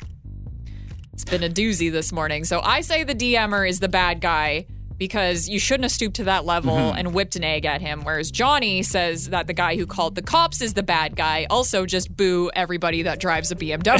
It's 1.16 1.24
been 1.24 1.42
a 1.42 1.48
doozy 1.48 1.90
this 1.90 2.12
morning. 2.12 2.44
So 2.44 2.60
I 2.60 2.82
say 2.82 3.02
the 3.02 3.14
DMer 3.14 3.66
is 3.66 3.80
the 3.80 3.88
bad 3.88 4.20
guy 4.20 4.66
because 4.98 5.48
you 5.48 5.58
shouldn't 5.58 5.84
have 5.84 5.92
stooped 5.92 6.16
to 6.16 6.24
that 6.24 6.44
level 6.44 6.74
mm-hmm. 6.76 6.98
and 6.98 7.14
whipped 7.14 7.36
an 7.36 7.42
egg 7.42 7.64
at 7.64 7.80
him. 7.80 8.02
Whereas 8.04 8.30
Johnny 8.30 8.82
says 8.82 9.30
that 9.30 9.46
the 9.46 9.54
guy 9.54 9.76
who 9.76 9.86
called 9.86 10.14
the 10.14 10.20
cops 10.20 10.60
is 10.60 10.74
the 10.74 10.82
bad 10.82 11.16
guy. 11.16 11.46
Also, 11.48 11.86
just 11.86 12.14
boo 12.14 12.50
everybody 12.54 13.00
that 13.00 13.18
drives 13.18 13.50
a 13.50 13.56
BMW. 13.56 13.96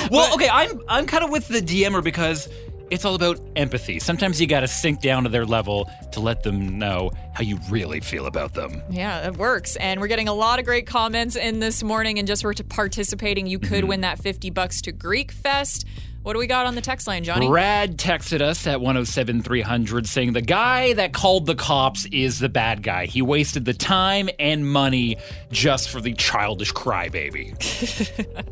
Well, 0.10 0.32
okay, 0.34 0.48
I'm 0.48 0.80
I'm 0.88 1.04
kind 1.04 1.24
of 1.24 1.30
with 1.30 1.46
the 1.48 1.60
DMer 1.60 2.02
because 2.02 2.48
it's 2.90 3.04
all 3.04 3.14
about 3.14 3.40
empathy. 3.56 3.98
Sometimes 3.98 4.40
you 4.40 4.46
got 4.46 4.60
to 4.60 4.68
sink 4.68 5.00
down 5.00 5.22
to 5.24 5.28
their 5.28 5.46
level 5.46 5.90
to 6.12 6.20
let 6.20 6.42
them 6.42 6.78
know 6.78 7.10
how 7.34 7.42
you 7.42 7.58
really 7.70 8.00
feel 8.00 8.26
about 8.26 8.54
them. 8.54 8.82
yeah, 8.90 9.26
it 9.26 9.36
works. 9.36 9.76
And 9.76 10.00
we're 10.00 10.08
getting 10.08 10.28
a 10.28 10.34
lot 10.34 10.58
of 10.58 10.64
great 10.64 10.86
comments 10.86 11.36
in 11.36 11.60
this 11.60 11.82
morning. 11.82 12.18
And 12.18 12.26
just 12.26 12.42
for 12.42 12.52
participating, 12.68 13.46
you 13.46 13.58
could 13.58 13.80
mm-hmm. 13.80 13.86
win 13.86 14.00
that 14.02 14.18
50 14.18 14.50
bucks 14.50 14.82
to 14.82 14.92
Greek 14.92 15.30
Fest. 15.32 15.86
What 16.22 16.34
do 16.34 16.38
we 16.38 16.46
got 16.46 16.66
on 16.66 16.74
the 16.74 16.82
text 16.82 17.06
line, 17.06 17.24
Johnny? 17.24 17.48
Brad 17.48 17.96
texted 17.96 18.42
us 18.42 18.66
at 18.66 18.82
107300 18.82 20.06
saying 20.06 20.34
the 20.34 20.42
guy 20.42 20.92
that 20.92 21.14
called 21.14 21.46
the 21.46 21.54
cops 21.54 22.04
is 22.12 22.40
the 22.40 22.50
bad 22.50 22.82
guy. 22.82 23.06
He 23.06 23.22
wasted 23.22 23.64
the 23.64 23.72
time 23.72 24.28
and 24.38 24.70
money 24.70 25.16
just 25.50 25.88
for 25.88 26.02
the 26.02 26.12
childish 26.12 26.74
crybaby. 26.74 27.56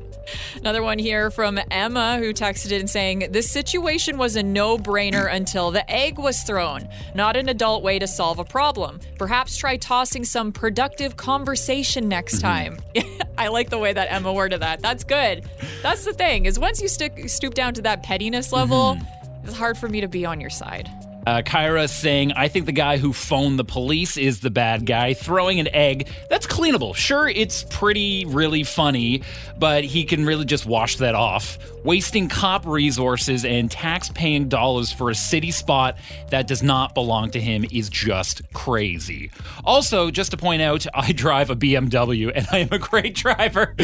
Another 0.56 0.82
one 0.82 0.98
here 0.98 1.30
from 1.30 1.58
Emma 1.70 2.18
who 2.18 2.32
texted 2.32 2.72
in 2.72 2.86
saying, 2.88 3.28
This 3.30 3.50
situation 3.50 4.18
was 4.18 4.36
a 4.36 4.42
no 4.42 4.78
brainer 4.78 5.32
until 5.32 5.70
the 5.70 5.88
egg 5.90 6.18
was 6.18 6.42
thrown. 6.42 6.88
Not 7.14 7.36
an 7.36 7.48
adult 7.48 7.82
way 7.82 7.98
to 7.98 8.06
solve 8.06 8.38
a 8.38 8.44
problem. 8.44 9.00
Perhaps 9.18 9.56
try 9.56 9.76
tossing 9.76 10.24
some 10.24 10.52
productive 10.52 11.16
conversation 11.16 12.08
next 12.08 12.42
mm-hmm. 12.42 12.74
time. 12.96 13.18
I 13.38 13.48
like 13.48 13.70
the 13.70 13.78
way 13.78 13.92
that 13.92 14.12
Emma 14.12 14.32
worded 14.32 14.60
that. 14.60 14.80
That's 14.80 15.04
good. 15.04 15.44
That's 15.82 16.04
the 16.04 16.12
thing, 16.12 16.46
is 16.46 16.58
once 16.58 16.80
you 16.80 16.88
stick, 16.88 17.28
stoop 17.28 17.54
down 17.54 17.74
to 17.74 17.82
that 17.82 18.02
pettiness 18.02 18.52
level, 18.52 18.96
mm-hmm. 18.96 19.46
it's 19.46 19.56
hard 19.56 19.78
for 19.78 19.88
me 19.88 20.00
to 20.00 20.08
be 20.08 20.26
on 20.26 20.40
your 20.40 20.50
side. 20.50 20.90
Uh, 21.28 21.42
Kyra 21.42 21.90
saying, 21.90 22.32
I 22.32 22.48
think 22.48 22.64
the 22.64 22.72
guy 22.72 22.96
who 22.96 23.12
phoned 23.12 23.58
the 23.58 23.64
police 23.64 24.16
is 24.16 24.40
the 24.40 24.48
bad 24.48 24.86
guy. 24.86 25.12
Throwing 25.12 25.60
an 25.60 25.68
egg, 25.74 26.08
that's 26.30 26.46
cleanable. 26.46 26.94
Sure, 26.94 27.28
it's 27.28 27.64
pretty, 27.64 28.24
really 28.24 28.64
funny, 28.64 29.22
but 29.58 29.84
he 29.84 30.04
can 30.04 30.24
really 30.24 30.46
just 30.46 30.64
wash 30.64 30.96
that 30.96 31.14
off. 31.14 31.58
Wasting 31.84 32.30
cop 32.30 32.66
resources 32.66 33.44
and 33.44 33.70
tax 33.70 34.08
paying 34.08 34.48
dollars 34.48 34.90
for 34.90 35.10
a 35.10 35.14
city 35.14 35.50
spot 35.50 35.98
that 36.30 36.46
does 36.46 36.62
not 36.62 36.94
belong 36.94 37.30
to 37.32 37.40
him 37.40 37.66
is 37.70 37.90
just 37.90 38.40
crazy. 38.54 39.30
Also, 39.64 40.10
just 40.10 40.30
to 40.30 40.38
point 40.38 40.62
out, 40.62 40.86
I 40.94 41.12
drive 41.12 41.50
a 41.50 41.56
BMW 41.56 42.32
and 42.34 42.46
I 42.50 42.58
am 42.60 42.68
a 42.72 42.78
great 42.78 43.14
driver. 43.14 43.74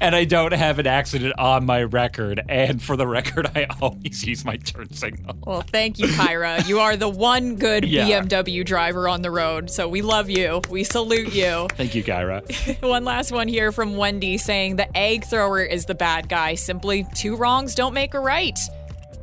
and 0.00 0.14
I 0.14 0.24
don't 0.24 0.52
have 0.52 0.78
an 0.78 0.86
accident 0.86 1.34
on 1.36 1.66
my 1.66 1.82
record. 1.82 2.42
And 2.48 2.80
for 2.80 2.96
the 2.96 3.08
record, 3.08 3.50
I 3.56 3.66
always 3.80 4.24
use 4.24 4.44
my 4.44 4.56
turn 4.56 4.92
signal. 4.92 5.36
Well, 5.44 5.62
thank 5.62 5.79
you, 5.98 6.06
Kyra. 6.08 6.66
you 6.68 6.80
are 6.80 6.96
the 6.96 7.08
one 7.08 7.56
good 7.56 7.84
Yeah. 7.84 8.20
BMW 8.22 8.64
driver 8.64 9.08
on 9.08 9.22
the 9.22 9.30
road. 9.30 9.70
So 9.70 9.88
we 9.88 10.02
love 10.02 10.28
you. 10.28 10.60
We 10.68 10.84
salute 10.84 11.32
you. 11.32 11.68
Thank 11.76 11.94
you, 11.94 12.04
Kyra. 12.04 12.40
One 12.88 13.04
last 13.04 13.32
one 13.32 13.48
here 13.48 13.72
from 13.72 13.96
Wendy 13.96 14.36
saying 14.38 14.76
the 14.76 14.94
egg 14.96 15.24
thrower 15.24 15.62
is 15.62 15.86
the 15.86 15.94
bad 15.94 16.28
guy. 16.28 16.54
Simply 16.54 17.06
two 17.14 17.36
wrongs 17.36 17.74
don't 17.74 17.94
make 17.94 18.14
a 18.14 18.20
right. 18.20 18.58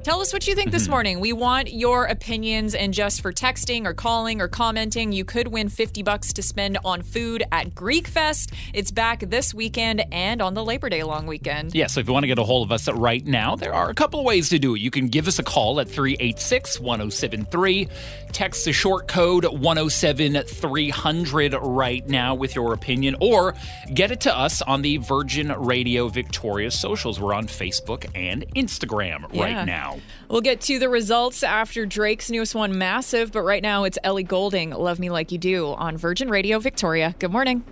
Tell 0.07 0.21
us 0.21 0.31
what 0.31 0.47
you 0.47 0.55
think 0.55 0.71
this 0.71 0.83
mm-hmm. 0.83 0.91
morning. 0.91 1.19
We 1.19 1.33
want 1.33 1.73
your 1.73 2.05
opinions 2.05 2.75
and 2.75 2.93
just 2.93 3.19
for 3.19 3.33
texting 3.33 3.85
or 3.85 3.93
calling 3.93 4.39
or 4.39 4.47
commenting, 4.47 5.11
you 5.11 5.25
could 5.25 5.49
win 5.49 5.67
50 5.67 6.01
bucks 6.01 6.31
to 6.31 6.41
spend 6.41 6.77
on 6.85 7.01
food 7.01 7.43
at 7.51 7.75
Greek 7.75 8.07
Fest. 8.07 8.53
It's 8.73 8.89
back 8.89 9.19
this 9.29 9.53
weekend 9.53 10.05
and 10.13 10.41
on 10.41 10.53
the 10.53 10.63
Labor 10.63 10.87
Day 10.87 11.03
long 11.03 11.27
weekend. 11.27 11.75
Yeah, 11.75 11.87
so 11.87 11.99
if 11.99 12.07
you 12.07 12.13
want 12.13 12.23
to 12.23 12.27
get 12.27 12.39
a 12.39 12.45
hold 12.45 12.65
of 12.65 12.71
us 12.71 12.87
right 12.87 13.25
now, 13.25 13.57
there 13.57 13.73
are 13.73 13.89
a 13.89 13.93
couple 13.93 14.21
of 14.21 14.25
ways 14.25 14.47
to 14.47 14.59
do 14.59 14.75
it. 14.75 14.79
You 14.79 14.91
can 14.91 15.09
give 15.09 15.27
us 15.27 15.39
a 15.39 15.43
call 15.43 15.81
at 15.81 15.89
386 15.89 16.79
1073, 16.79 17.89
text 18.31 18.63
the 18.63 18.71
short 18.71 19.09
code 19.09 19.43
107 19.43 20.41
300 20.41 21.53
right 21.55 22.07
now 22.07 22.33
with 22.33 22.55
your 22.55 22.71
opinion, 22.71 23.17
or 23.19 23.55
get 23.93 24.11
it 24.11 24.21
to 24.21 24.33
us 24.33 24.61
on 24.61 24.83
the 24.83 24.99
Virgin 24.99 25.51
Radio 25.51 26.07
Victoria 26.07 26.71
socials. 26.71 27.19
We're 27.19 27.33
on 27.33 27.47
Facebook 27.47 28.09
and 28.15 28.45
Instagram 28.55 29.25
Yeah. 29.33 29.43
right 29.43 29.65
now. 29.65 29.96
We'll 30.29 30.41
get 30.41 30.61
to 30.61 30.79
the 30.79 30.89
results 30.89 31.43
after 31.43 31.85
Drake's 31.85 32.29
newest 32.29 32.55
one, 32.55 32.77
Massive, 32.77 33.31
but 33.31 33.41
right 33.41 33.61
now 33.63 33.83
it's 33.85 33.97
Ellie 34.03 34.23
Goulding, 34.23 34.71
Love 34.71 34.99
Me 34.99 35.09
Like 35.09 35.31
You 35.31 35.37
Do 35.37 35.67
on 35.67 35.97
Virgin 35.97 36.29
Radio 36.29 36.59
Victoria. 36.59 37.15
Good 37.19 37.31
morning. 37.31 37.63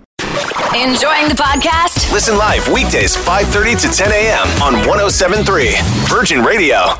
Enjoying 0.75 1.29
the 1.29 1.35
podcast? 1.37 2.11
Listen 2.11 2.37
live 2.37 2.67
weekdays 2.67 3.15
5:30 3.15 3.81
to 3.81 3.87
10 3.87 4.11
a.m. 4.11 4.47
on 4.61 4.73
1073 4.87 5.75
Virgin 6.07 6.43
Radio. 6.43 6.95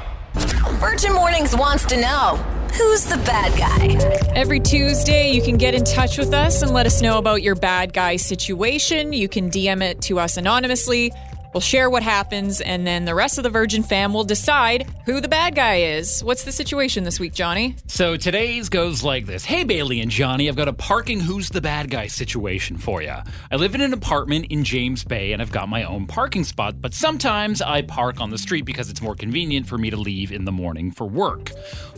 Virgin 0.80 1.14
Mornings 1.14 1.56
wants 1.56 1.86
to 1.86 2.00
know 2.00 2.38
who's 2.78 3.06
the 3.06 3.18
bad 3.18 3.58
guy? 3.58 4.34
Every 4.36 4.60
Tuesday, 4.60 5.32
you 5.32 5.42
can 5.42 5.58
get 5.58 5.74
in 5.74 5.84
touch 5.84 6.18
with 6.18 6.34
us 6.34 6.62
and 6.62 6.72
let 6.72 6.86
us 6.86 7.02
know 7.02 7.18
about 7.18 7.42
your 7.42 7.56
bad 7.56 7.94
guy 7.94 8.18
situation. 8.18 9.14
You 9.14 9.30
can 9.30 9.50
DM 9.50 9.82
it 9.82 10.02
to 10.04 10.20
us 10.20 10.38
anonymously. 10.38 11.12
We'll 11.56 11.62
share 11.62 11.90
what 11.90 12.04
happens, 12.04 12.60
and 12.60 12.86
then 12.86 13.06
the 13.06 13.16
rest 13.16 13.38
of 13.38 13.46
the 13.46 13.50
Virgin 13.50 13.82
fam 13.82 14.14
will 14.14 14.26
decide 14.26 14.92
who 15.06 15.22
the 15.22 15.30
bad 15.30 15.56
guy 15.56 15.76
is. 15.76 16.22
What's 16.22 16.44
the 16.44 16.52
situation 16.52 17.06
this 17.06 17.18
week, 17.18 17.34
Johnny? 17.34 17.78
So 17.88 18.18
today's 18.18 18.68
goes 18.68 19.06
like 19.06 19.26
this 19.26 19.46
Hey, 19.46 19.64
Bailey 19.64 20.02
and 20.02 20.12
Johnny, 20.12 20.50
I've 20.50 20.58
got 20.58 20.68
a 20.68 20.74
parking 20.74 21.22
who's 21.22 21.48
the 21.48 21.62
bad 21.62 21.90
guy 21.90 22.08
situation 22.08 22.78
for 22.78 23.02
you. 23.02 23.16
I 23.50 23.56
live 23.56 23.74
in 23.74 23.80
an 23.80 23.94
apartment 23.94 24.48
in 24.50 24.66
James 24.66 25.06
Bay 25.06 25.32
and 25.32 25.42
I've 25.42 25.54
got 25.54 25.70
my 25.70 25.86
own 25.86 26.08
parking 26.08 26.44
spot, 26.44 26.82
but 26.82 26.94
sometimes 26.94 27.62
I 27.62 27.84
park 27.84 28.20
on 28.20 28.32
the 28.32 28.38
street 28.38 28.66
because 28.66 28.90
it's 28.90 29.02
more 29.02 29.16
convenient 29.16 29.66
for 29.66 29.78
me 29.78 29.90
to 29.92 29.98
leave 29.98 30.34
in 30.34 30.44
the 30.44 30.52
morning 30.52 30.92
for 30.92 31.08
work. 31.08 31.52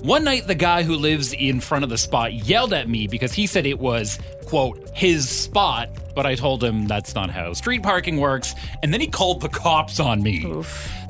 One 0.03 0.23
night, 0.23 0.45
the 0.45 0.53
guy 0.53 0.83
who 0.83 0.95
lives 0.95 1.33
in 1.33 1.61
front 1.61 1.83
of 1.83 1.89
the 1.89 1.97
spot 1.97 2.31
yelled 2.31 2.73
at 2.73 2.87
me 2.87 3.07
because 3.07 3.33
he 3.33 3.47
said 3.47 3.65
it 3.65 3.79
was, 3.79 4.19
quote, 4.45 4.87
his 4.93 5.27
spot, 5.27 5.89
but 6.17 6.25
I 6.25 6.33
told 6.33 6.63
him 6.63 6.87
that's 6.87 7.13
not 7.13 7.29
how 7.29 7.53
street 7.53 7.83
parking 7.83 8.17
works, 8.17 8.55
and 8.81 8.91
then 8.91 8.99
he 8.99 9.05
called 9.05 9.39
the 9.39 9.49
cops 9.49 9.99
on 9.99 10.23
me. 10.23 10.39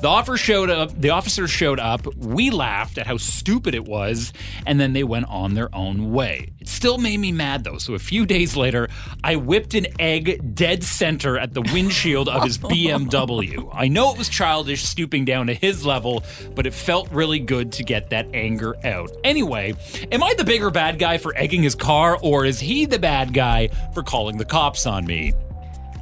The 0.02 0.06
offer 0.06 0.36
showed 0.36 0.68
up. 0.68 0.92
The 1.00 1.10
officers 1.10 1.50
showed 1.50 1.80
up. 1.80 2.14
We 2.14 2.50
laughed 2.50 2.98
at 2.98 3.06
how 3.06 3.16
stupid 3.16 3.74
it 3.74 3.86
was, 3.86 4.34
and 4.66 4.78
then 4.78 4.92
they 4.92 5.02
went 5.02 5.26
on 5.30 5.54
their 5.54 5.74
own 5.74 6.12
way. 6.12 6.52
It 6.60 6.68
still 6.68 6.98
made 6.98 7.18
me 7.18 7.32
mad 7.32 7.64
though. 7.64 7.78
So 7.78 7.94
a 7.94 7.98
few 7.98 8.26
days 8.26 8.54
later, 8.54 8.88
I 9.24 9.36
whipped 9.36 9.72
an 9.74 9.86
egg 9.98 10.54
dead 10.54 10.84
center 10.84 11.38
at 11.38 11.54
the 11.54 11.62
windshield 11.62 12.28
of 12.28 12.44
his 12.44 12.58
BMW. 12.58 13.68
I 13.72 13.88
know 13.88 14.12
it 14.12 14.18
was 14.18 14.28
childish, 14.28 14.82
stooping 14.82 15.24
down 15.24 15.46
to 15.46 15.54
his 15.54 15.86
level, 15.86 16.22
but 16.54 16.66
it 16.66 16.74
felt 16.74 17.10
really 17.10 17.40
good 17.40 17.72
to 17.72 17.82
get 17.82 18.10
that 18.10 18.28
anger 18.34 18.76
out. 18.84 19.10
Anyway, 19.24 19.74
am 20.12 20.22
I 20.22 20.34
the 20.34 20.44
bigger 20.44 20.70
bad 20.70 20.98
guy 20.98 21.16
for 21.16 21.34
egging 21.34 21.62
his 21.62 21.74
car, 21.74 22.18
or 22.22 22.44
is 22.44 22.60
he 22.60 22.84
the 22.84 22.98
bad 22.98 23.32
guy 23.32 23.68
for 23.94 24.02
calling 24.02 24.36
the 24.36 24.44
cops 24.44 24.86
on 24.86 24.97
me? 25.06 25.32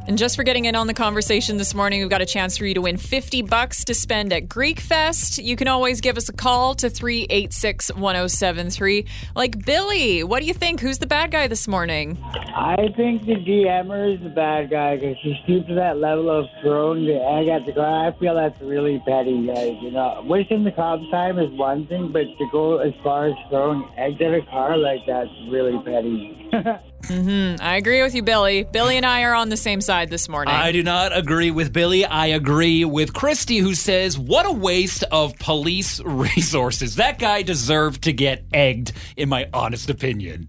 And 0.09 0.17
just 0.17 0.37
for 0.37 0.45
getting 0.45 0.67
in 0.67 0.77
on 0.77 0.87
the 0.87 0.95
conversation 0.95 1.57
this 1.57 1.75
morning, 1.75 2.01
we've 2.01 2.09
got 2.09 2.23
a 2.23 2.27
chance 2.27 2.57
for 2.57 2.65
you 2.65 2.75
to 2.75 2.81
win 2.81 2.97
50 2.97 3.43
bucks 3.43 3.85
to 3.87 3.95
spend 3.95 4.33
at 4.33 4.49
Greek 4.49 4.79
Fest. 4.79 5.39
You 5.39 5.57
can 5.57 5.67
always 5.67 6.01
give 6.01 6.17
us 6.17 6.29
a 6.29 6.33
call 6.33 6.77
to 6.77 6.89
386 6.89 7.93
1073. 7.93 9.05
Like 9.35 9.65
Billy, 9.67 10.23
what 10.23 10.41
do 10.41 10.47
you 10.47 10.55
think? 10.55 10.79
Who's 10.79 10.99
the 10.99 11.09
bad 11.09 11.33
guy 11.33 11.49
this 11.49 11.67
morning? 11.67 12.17
I 12.23 12.77
think 12.97 13.27
the 13.27 13.35
DMer 13.35 14.15
is 14.15 14.23
the 14.23 14.29
bad 14.29 14.71
guy 14.71 14.95
because 14.95 15.17
he 15.23 15.35
stooped 15.43 15.69
to 15.71 15.75
that 15.75 15.97
level 15.99 16.31
of 16.31 16.47
throwing 16.63 17.05
the 17.05 17.21
egg 17.21 17.49
at 17.49 17.67
the 17.67 17.73
car. 17.73 18.07
I 18.07 18.17
feel 18.21 18.37
that's 18.37 18.61
really 18.61 19.03
petty, 19.05 19.45
guys. 19.45 19.75
You 19.83 19.91
know, 19.91 20.23
wasting 20.25 20.63
the 20.63 20.71
comp 20.71 21.11
time 21.11 21.41
is 21.41 21.51
one 21.59 21.89
thing, 21.89 22.13
but 22.13 22.27
to 22.39 22.47
go 22.53 22.79
as 22.79 22.93
far 23.03 23.27
as 23.27 23.35
throwing 23.51 23.91
eggs 23.99 24.21
at 24.21 24.35
a 24.35 24.43
car 24.43 24.77
like 24.77 25.01
that's 25.05 25.31
really 25.51 25.83
petty. 25.85 26.36
Mm-hmm. 26.62 27.62
I 27.62 27.77
agree 27.77 28.03
with 28.03 28.14
you, 28.14 28.23
Billy. 28.23 28.64
Billy 28.64 28.97
and 28.97 29.07
I 29.07 29.23
are 29.23 29.35
on 29.35 29.49
the 29.49 29.57
same 29.57 29.81
side 29.81 30.11
this 30.11 30.29
morning. 30.29 30.55
I 30.55 30.73
do 30.73 30.83
not 30.83 31.16
agree 31.16 31.51
with 31.51 31.73
Billy. 31.73 32.05
I 32.05 32.27
agree 32.27 32.85
with 32.85 33.12
Christy, 33.12 33.59
who 33.59 33.75
says, 33.75 34.19
What 34.19 34.47
a 34.47 34.53
waste 34.53 35.05
of 35.12 35.38
police 35.38 36.01
resources. 36.05 36.97
That 36.97 37.19
guy 37.19 37.42
deserved 37.42 38.03
to 38.05 38.12
get 38.12 38.45
egged, 38.53 38.92
in 39.16 39.29
my 39.29 39.49
honest 39.53 39.90
opinion. 39.90 40.49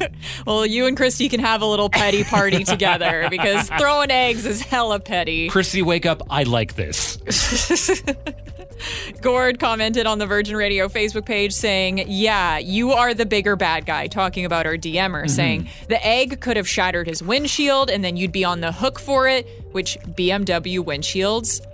well, 0.46 0.64
you 0.64 0.86
and 0.86 0.96
Christy 0.96 1.28
can 1.28 1.40
have 1.40 1.62
a 1.62 1.66
little 1.66 1.90
petty 1.90 2.24
party 2.24 2.64
together 2.72 3.26
because 3.30 3.68
throwing 3.68 4.10
eggs 4.10 4.46
is 4.46 4.60
hella 4.62 5.00
petty. 5.00 5.48
Christy, 5.48 5.82
wake 5.82 6.06
up. 6.06 6.22
I 6.30 6.44
like 6.44 6.74
this. 6.74 7.18
Gord 9.22 9.60
commented 9.60 10.06
on 10.06 10.18
the 10.18 10.26
Virgin 10.26 10.56
Radio 10.56 10.88
Facebook 10.88 11.24
page 11.24 11.52
saying, 11.52 12.04
Yeah, 12.08 12.58
you 12.58 12.92
are 12.92 13.14
the 13.14 13.24
bigger 13.24 13.54
bad 13.54 13.86
guy, 13.86 14.08
talking 14.08 14.44
about 14.44 14.66
our 14.66 14.76
DMer, 14.76 14.94
mm-hmm. 14.94 15.28
saying 15.28 15.68
the 15.88 16.04
egg 16.04 16.40
could 16.40 16.56
have 16.56 16.68
shattered 16.68 17.06
his 17.06 17.22
windshield 17.22 17.88
and 17.88 18.04
then 18.04 18.16
you'd 18.16 18.32
be 18.32 18.44
on 18.44 18.60
the 18.60 18.72
hook 18.72 18.98
for 18.98 19.28
it, 19.28 19.46
which 19.70 19.96
BMW 20.08 20.84
windshields 20.84 21.64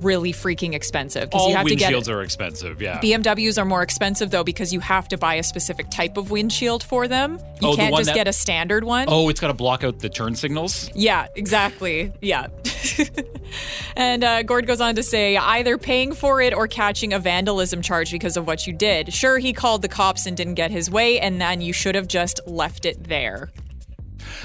really 0.00 0.32
freaking 0.32 0.74
expensive 0.74 1.30
because 1.30 1.40
All 1.42 1.50
you 1.50 1.56
have 1.56 1.66
to 1.66 1.74
get 1.76 1.92
windshields 1.92 2.08
are 2.12 2.22
expensive, 2.22 2.80
yeah. 2.80 3.00
BMWs 3.00 3.58
are 3.60 3.64
more 3.64 3.82
expensive 3.82 4.30
though 4.30 4.44
because 4.44 4.72
you 4.72 4.80
have 4.80 5.08
to 5.08 5.18
buy 5.18 5.34
a 5.34 5.42
specific 5.42 5.90
type 5.90 6.16
of 6.16 6.30
windshield 6.30 6.82
for 6.82 7.06
them. 7.08 7.38
You 7.60 7.68
Oh, 7.68 7.70
the 7.72 7.76
can't 7.76 7.92
one 7.92 8.00
just 8.00 8.08
that- 8.10 8.14
get 8.14 8.28
a 8.28 8.32
standard 8.32 8.84
one. 8.84 9.06
oh, 9.08 9.28
it's 9.28 9.40
got 9.40 9.48
to 9.48 9.54
block 9.54 9.84
out 9.84 9.98
the 9.98 10.08
turn 10.08 10.34
signals? 10.34 10.90
Yeah, 10.94 11.26
exactly. 11.36 12.12
Yeah. 12.20 12.46
and 13.96 14.24
uh, 14.24 14.42
Gord 14.42 14.66
goes 14.66 14.80
on 14.80 14.94
to 14.94 15.02
say 15.02 15.36
either 15.36 15.78
paying 15.78 16.12
for 16.12 16.40
it 16.40 16.54
or 16.54 16.66
catching 16.66 17.12
a 17.12 17.18
vandalism 17.18 17.82
charge 17.82 18.10
because 18.10 18.36
of 18.36 18.46
what 18.46 18.66
you 18.66 18.72
did. 18.72 19.12
Sure, 19.12 19.38
he 19.38 19.52
called 19.52 19.82
the 19.82 19.88
cops 19.88 20.26
and 20.26 20.36
didn't 20.36 20.54
get 20.54 20.70
his 20.70 20.90
way, 20.90 21.20
and 21.20 21.40
then 21.40 21.60
you 21.60 21.72
should 21.72 21.94
have 21.94 22.08
just 22.08 22.40
left 22.46 22.84
it 22.86 23.04
there. 23.04 23.50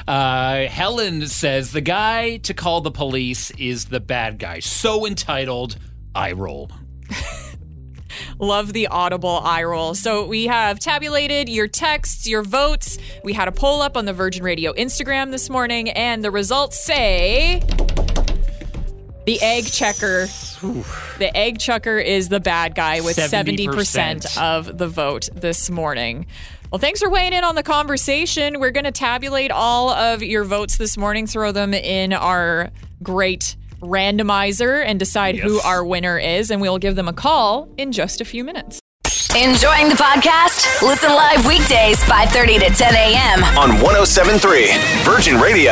Uh, 0.07 0.65
Helen 0.65 1.27
says 1.27 1.71
the 1.71 1.81
guy 1.81 2.37
to 2.37 2.53
call 2.53 2.81
the 2.81 2.91
police 2.91 3.51
is 3.51 3.85
the 3.85 3.99
bad 3.99 4.39
guy. 4.39 4.59
So 4.59 5.05
entitled, 5.05 5.77
I 6.13 6.31
roll. 6.31 6.71
Love 8.39 8.73
the 8.73 8.87
audible 8.87 9.41
eye 9.43 9.63
roll. 9.63 9.93
So 9.95 10.25
we 10.25 10.45
have 10.47 10.79
tabulated 10.79 11.49
your 11.49 11.67
texts, 11.67 12.27
your 12.27 12.43
votes. 12.43 12.97
We 13.23 13.33
had 13.33 13.47
a 13.47 13.51
poll 13.51 13.81
up 13.81 13.97
on 13.97 14.05
the 14.05 14.13
Virgin 14.13 14.43
Radio 14.43 14.73
Instagram 14.73 15.31
this 15.31 15.49
morning, 15.49 15.89
and 15.89 16.23
the 16.23 16.31
results 16.31 16.79
say 16.79 17.61
the 19.25 19.41
egg 19.41 19.65
checker. 19.65 20.27
The 21.17 21.31
egg 21.33 21.59
chucker 21.59 21.97
is 21.97 22.29
the 22.29 22.39
bad 22.39 22.75
guy 22.75 23.01
with 23.01 23.17
70%, 23.17 23.67
70%. 23.67 24.41
of 24.41 24.77
the 24.77 24.87
vote 24.87 25.29
this 25.33 25.69
morning. 25.69 26.27
Well, 26.75 26.81
thanks 26.81 26.99
for 26.99 27.09
weighing 27.09 27.31
in 27.31 27.45
on 27.45 27.55
the 27.55 27.63
conversation. 27.63 28.59
We're 28.59 28.71
going 28.71 28.83
to 28.83 28.91
tabulate 28.91 29.49
all 29.49 29.91
of 29.91 30.21
your 30.21 30.43
votes 30.43 30.75
this 30.75 30.97
morning, 30.97 31.25
throw 31.25 31.53
them 31.53 31.73
in 31.73 32.11
our 32.11 32.69
great 33.01 33.55
randomizer, 33.79 34.83
and 34.85 34.99
decide 34.99 35.37
who 35.37 35.61
our 35.61 35.85
winner 35.85 36.19
is. 36.19 36.51
And 36.51 36.59
we'll 36.59 36.77
give 36.77 36.97
them 36.97 37.07
a 37.07 37.13
call 37.13 37.69
in 37.77 37.93
just 37.93 38.19
a 38.19 38.25
few 38.25 38.43
minutes. 38.43 38.81
Enjoying 39.33 39.87
the 39.87 39.95
podcast? 39.95 40.81
Listen 40.81 41.11
live 41.11 41.45
weekdays 41.47 42.03
5:30 42.03 42.67
to 42.67 42.69
10 42.75 42.93
a.m. 42.93 43.41
On 43.57 43.79
1073 43.79 44.67
Virgin 45.05 45.39
Radio. 45.39 45.71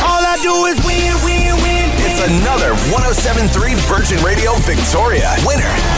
All 0.00 0.24
I 0.24 0.38
do 0.40 0.64
is 0.64 0.80
win, 0.80 1.12
win, 1.28 1.52
win. 1.60 1.90
It's 2.08 2.24
another 2.40 2.72
1073 2.88 3.74
Virgin 3.84 4.24
Radio 4.24 4.54
Victoria 4.64 5.36
winner. 5.44 5.93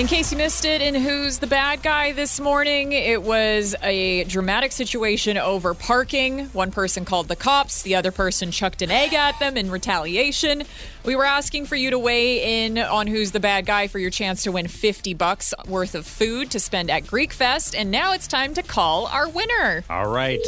In 0.00 0.06
case 0.06 0.32
you 0.32 0.38
missed 0.38 0.64
it, 0.64 0.80
in 0.80 0.94
Who's 0.94 1.40
the 1.40 1.46
Bad 1.46 1.82
Guy 1.82 2.12
this 2.12 2.40
morning, 2.40 2.92
it 2.92 3.22
was 3.22 3.74
a 3.82 4.24
dramatic 4.24 4.72
situation 4.72 5.36
over 5.36 5.74
parking. 5.74 6.46
One 6.54 6.70
person 6.70 7.04
called 7.04 7.28
the 7.28 7.36
cops, 7.36 7.82
the 7.82 7.96
other 7.96 8.10
person 8.10 8.50
chucked 8.50 8.80
an 8.80 8.90
egg 8.90 9.12
at 9.12 9.38
them 9.40 9.58
in 9.58 9.70
retaliation. 9.70 10.62
We 11.04 11.16
were 11.16 11.26
asking 11.26 11.66
for 11.66 11.76
you 11.76 11.90
to 11.90 11.98
weigh 11.98 12.64
in 12.64 12.78
on 12.78 13.08
Who's 13.08 13.32
the 13.32 13.40
Bad 13.40 13.66
Guy 13.66 13.88
for 13.88 13.98
your 13.98 14.08
chance 14.08 14.42
to 14.44 14.52
win 14.52 14.68
50 14.68 15.12
bucks 15.12 15.52
worth 15.68 15.94
of 15.94 16.06
food 16.06 16.50
to 16.52 16.60
spend 16.60 16.90
at 16.90 17.06
Greek 17.06 17.34
Fest. 17.34 17.74
And 17.74 17.90
now 17.90 18.14
it's 18.14 18.26
time 18.26 18.54
to 18.54 18.62
call 18.62 19.04
our 19.06 19.28
winner. 19.28 19.84
All 19.90 20.08
right. 20.08 20.40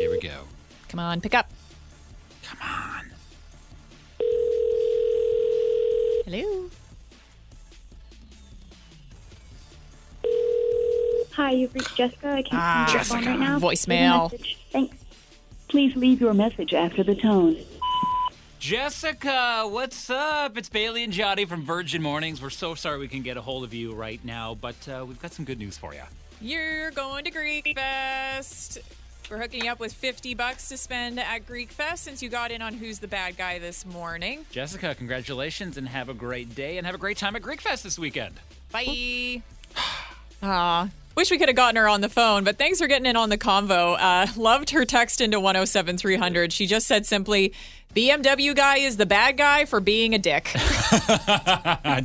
Here 0.00 0.10
we 0.10 0.18
go. 0.20 0.40
Come 0.88 0.98
on, 0.98 1.20
pick 1.20 1.34
up. 1.34 1.48
Come 2.42 2.58
on. 2.68 3.04
Hello. 6.24 6.68
Hi, 11.36 11.50
you've 11.52 11.74
reached 11.74 11.94
Jessica. 11.96 12.28
I 12.30 12.42
can't 12.42 12.54
Ah, 12.54 12.84
find 12.86 12.94
your 12.94 13.04
phone 13.04 13.18
Jessica. 13.24 13.30
right 13.30 13.38
now. 13.40 13.58
Voicemail. 13.58 14.32
Leave. 14.32 14.56
Thanks. 14.72 14.96
Please 15.68 15.94
leave 15.96 16.20
your 16.20 16.32
message 16.34 16.72
after 16.72 17.02
the 17.02 17.14
tone. 17.14 17.56
Jessica, 18.58 19.64
what's 19.68 20.08
up? 20.08 20.56
It's 20.56 20.68
Bailey 20.70 21.04
and 21.04 21.12
Johnny 21.12 21.44
from 21.44 21.62
Virgin 21.64 22.02
Mornings. 22.02 22.40
We're 22.40 22.50
so 22.50 22.74
sorry 22.74 22.98
we 22.98 23.08
can 23.08 23.22
get 23.22 23.36
a 23.36 23.42
hold 23.42 23.64
of 23.64 23.74
you 23.74 23.92
right 23.94 24.24
now, 24.24 24.54
but 24.54 24.76
uh, 24.88 25.04
we've 25.06 25.20
got 25.20 25.32
some 25.32 25.44
good 25.44 25.58
news 25.58 25.76
for 25.76 25.92
you. 25.92 26.00
You're 26.40 26.90
going 26.92 27.24
to 27.24 27.30
Greek 27.30 27.70
Fest. 27.76 28.78
We're 29.30 29.38
hooking 29.38 29.64
you 29.64 29.70
up 29.72 29.78
with 29.80 29.92
50 29.92 30.34
bucks 30.34 30.68
to 30.70 30.76
spend 30.78 31.20
at 31.20 31.46
Greek 31.46 31.70
Fest 31.70 32.04
since 32.04 32.22
you 32.22 32.28
got 32.28 32.50
in 32.50 32.62
on 32.62 32.72
Who's 32.74 32.98
the 32.98 33.08
Bad 33.08 33.36
Guy 33.36 33.58
this 33.58 33.84
morning. 33.84 34.46
Jessica, 34.50 34.94
congratulations 34.94 35.76
and 35.76 35.88
have 35.88 36.08
a 36.08 36.14
great 36.14 36.54
day 36.54 36.78
and 36.78 36.86
have 36.86 36.94
a 36.94 36.98
great 36.98 37.18
time 37.18 37.36
at 37.36 37.42
Greek 37.42 37.60
Fest 37.60 37.84
this 37.84 37.98
weekend. 37.98 38.34
Bye. 38.72 39.42
Aw. 40.42 40.88
Wish 41.16 41.30
we 41.30 41.38
could 41.38 41.48
have 41.48 41.56
gotten 41.56 41.76
her 41.76 41.88
on 41.88 42.02
the 42.02 42.10
phone, 42.10 42.44
but 42.44 42.58
thanks 42.58 42.78
for 42.78 42.86
getting 42.86 43.06
in 43.06 43.16
on 43.16 43.30
the 43.30 43.38
convo. 43.38 43.96
Uh, 43.98 44.26
loved 44.36 44.70
her 44.70 44.84
text 44.84 45.22
into 45.22 45.40
107300. 45.40 46.52
She 46.52 46.66
just 46.66 46.86
said 46.86 47.06
simply, 47.06 47.54
BMW 47.94 48.54
guy 48.54 48.76
is 48.80 48.98
the 48.98 49.06
bad 49.06 49.38
guy 49.38 49.64
for 49.64 49.80
being 49.80 50.14
a 50.14 50.18
dick. 50.18 50.44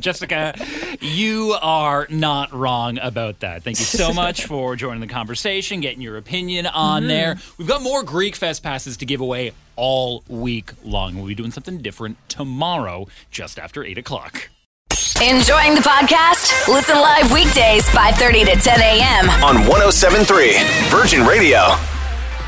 Jessica, 0.00 0.54
you 1.02 1.54
are 1.60 2.06
not 2.08 2.52
wrong 2.52 2.98
about 2.98 3.40
that. 3.40 3.62
Thank 3.62 3.78
you 3.80 3.84
so 3.84 4.14
much 4.14 4.46
for 4.46 4.76
joining 4.76 5.02
the 5.02 5.06
conversation, 5.06 5.80
getting 5.80 6.00
your 6.00 6.16
opinion 6.16 6.64
on 6.64 7.06
there. 7.06 7.36
We've 7.58 7.68
got 7.68 7.82
more 7.82 8.02
Greek 8.02 8.34
Fest 8.34 8.62
passes 8.62 8.96
to 8.96 9.04
give 9.04 9.20
away 9.20 9.52
all 9.76 10.24
week 10.26 10.72
long. 10.82 11.16
We'll 11.16 11.26
be 11.26 11.34
doing 11.34 11.50
something 11.50 11.82
different 11.82 12.16
tomorrow, 12.30 13.08
just 13.30 13.58
after 13.58 13.84
8 13.84 13.98
o'clock. 13.98 14.48
Enjoying 15.22 15.76
the 15.76 15.80
podcast? 15.80 16.66
Listen 16.66 16.96
live 16.96 17.30
weekdays 17.30 17.84
5:30 17.90 18.44
to 18.44 18.56
10 18.56 18.80
a.m. 18.80 19.30
On 19.44 19.64
1073 19.68 20.58
Virgin 20.90 21.24
Radio. 21.24 21.76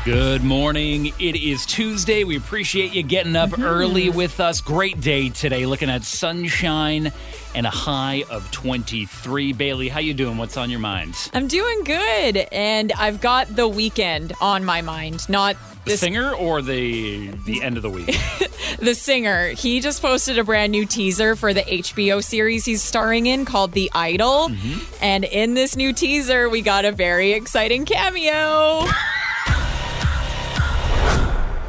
Good 0.05 0.43
morning. 0.43 1.13
It 1.17 1.35
is 1.35 1.65
Tuesday. 1.65 2.23
We 2.23 2.37
appreciate 2.37 2.93
you 2.93 3.01
getting 3.01 3.35
up 3.35 3.57
early 3.57 4.11
with 4.11 4.39
us. 4.39 4.61
Great 4.61 5.01
day 5.01 5.29
today. 5.29 5.65
Looking 5.65 5.89
at 5.89 6.03
sunshine 6.03 7.11
and 7.55 7.65
a 7.65 7.71
high 7.71 8.23
of 8.29 8.51
23. 8.51 9.53
Bailey, 9.53 9.89
how 9.89 9.99
you 9.99 10.13
doing? 10.13 10.37
What's 10.37 10.57
on 10.57 10.69
your 10.69 10.79
mind? 10.79 11.15
I'm 11.33 11.47
doing 11.47 11.83
good, 11.85 12.37
and 12.51 12.91
I've 12.91 13.19
got 13.19 13.55
the 13.55 13.67
Weeknd 13.67 14.33
on 14.39 14.63
my 14.63 14.83
mind, 14.83 15.27
not 15.27 15.55
The 15.85 15.91
this 15.91 16.01
singer 16.01 16.35
or 16.35 16.61
the 16.61 17.31
the 17.47 17.63
end 17.63 17.75
of 17.75 17.81
the 17.81 17.89
week? 17.89 18.15
the 18.79 18.93
singer. 18.93 19.47
He 19.47 19.79
just 19.79 20.03
posted 20.03 20.37
a 20.37 20.43
brand 20.43 20.71
new 20.71 20.85
teaser 20.85 21.35
for 21.35 21.51
the 21.51 21.63
HBO 21.63 22.23
series 22.23 22.63
he's 22.63 22.83
starring 22.83 23.25
in 23.25 23.43
called 23.43 23.71
The 23.71 23.89
Idol. 23.95 24.49
Mm-hmm. 24.49 25.03
And 25.03 25.23
in 25.23 25.55
this 25.55 25.75
new 25.75 25.93
teaser, 25.93 26.47
we 26.47 26.61
got 26.61 26.85
a 26.85 26.91
very 26.91 27.31
exciting 27.31 27.85
cameo. 27.85 28.85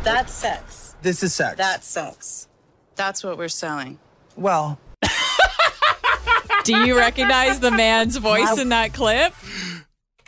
That's 0.06 0.32
sex. 0.32 0.94
This 1.02 1.24
is 1.24 1.34
sex. 1.34 1.56
That's 1.56 1.84
sex. 1.84 2.46
That's 2.94 3.24
what 3.24 3.36
we're 3.38 3.48
selling. 3.48 3.98
well, 4.36 4.78
Do 6.62 6.76
you 6.78 6.96
recognize 6.96 7.58
the 7.58 7.72
man's 7.72 8.16
voice 8.28 8.56
in 8.58 8.68
that 8.68 8.92
clip? 8.94 9.34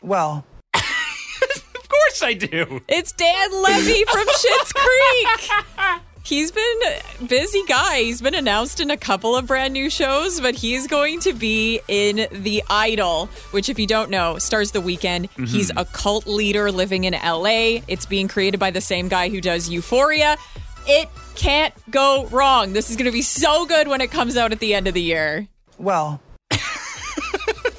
well. 0.02 0.44
of 0.74 1.88
course 1.88 2.22
I 2.22 2.34
do. 2.34 2.80
It's 2.88 3.12
Dan 3.12 3.62
Levy 3.62 4.04
from 4.10 4.26
Schitt's 4.26 4.72
Creek. 4.72 5.50
He's 6.28 6.50
been 6.50 6.80
busy 7.26 7.62
guy. 7.66 8.02
He's 8.02 8.20
been 8.20 8.34
announced 8.34 8.80
in 8.80 8.90
a 8.90 8.98
couple 8.98 9.34
of 9.34 9.46
brand 9.46 9.72
new 9.72 9.88
shows, 9.88 10.42
but 10.42 10.54
he's 10.54 10.86
going 10.86 11.20
to 11.20 11.32
be 11.32 11.80
in 11.88 12.28
The 12.30 12.62
Idol, 12.68 13.30
which, 13.52 13.70
if 13.70 13.78
you 13.78 13.86
don't 13.86 14.10
know, 14.10 14.36
stars 14.36 14.72
the 14.72 14.82
Weeknd. 14.82 15.30
Mm-hmm. 15.30 15.44
He's 15.46 15.70
a 15.74 15.86
cult 15.86 16.26
leader 16.26 16.70
living 16.70 17.04
in 17.04 17.14
LA. 17.14 17.80
It's 17.88 18.04
being 18.04 18.28
created 18.28 18.60
by 18.60 18.70
the 18.70 18.82
same 18.82 19.08
guy 19.08 19.30
who 19.30 19.40
does 19.40 19.70
Euphoria. 19.70 20.36
It 20.86 21.08
can't 21.34 21.72
go 21.90 22.26
wrong. 22.26 22.74
This 22.74 22.90
is 22.90 22.96
going 22.96 23.06
to 23.06 23.10
be 23.10 23.22
so 23.22 23.64
good 23.64 23.88
when 23.88 24.02
it 24.02 24.10
comes 24.10 24.36
out 24.36 24.52
at 24.52 24.58
the 24.58 24.74
end 24.74 24.86
of 24.86 24.92
the 24.92 25.00
year. 25.00 25.48
Well, 25.78 26.20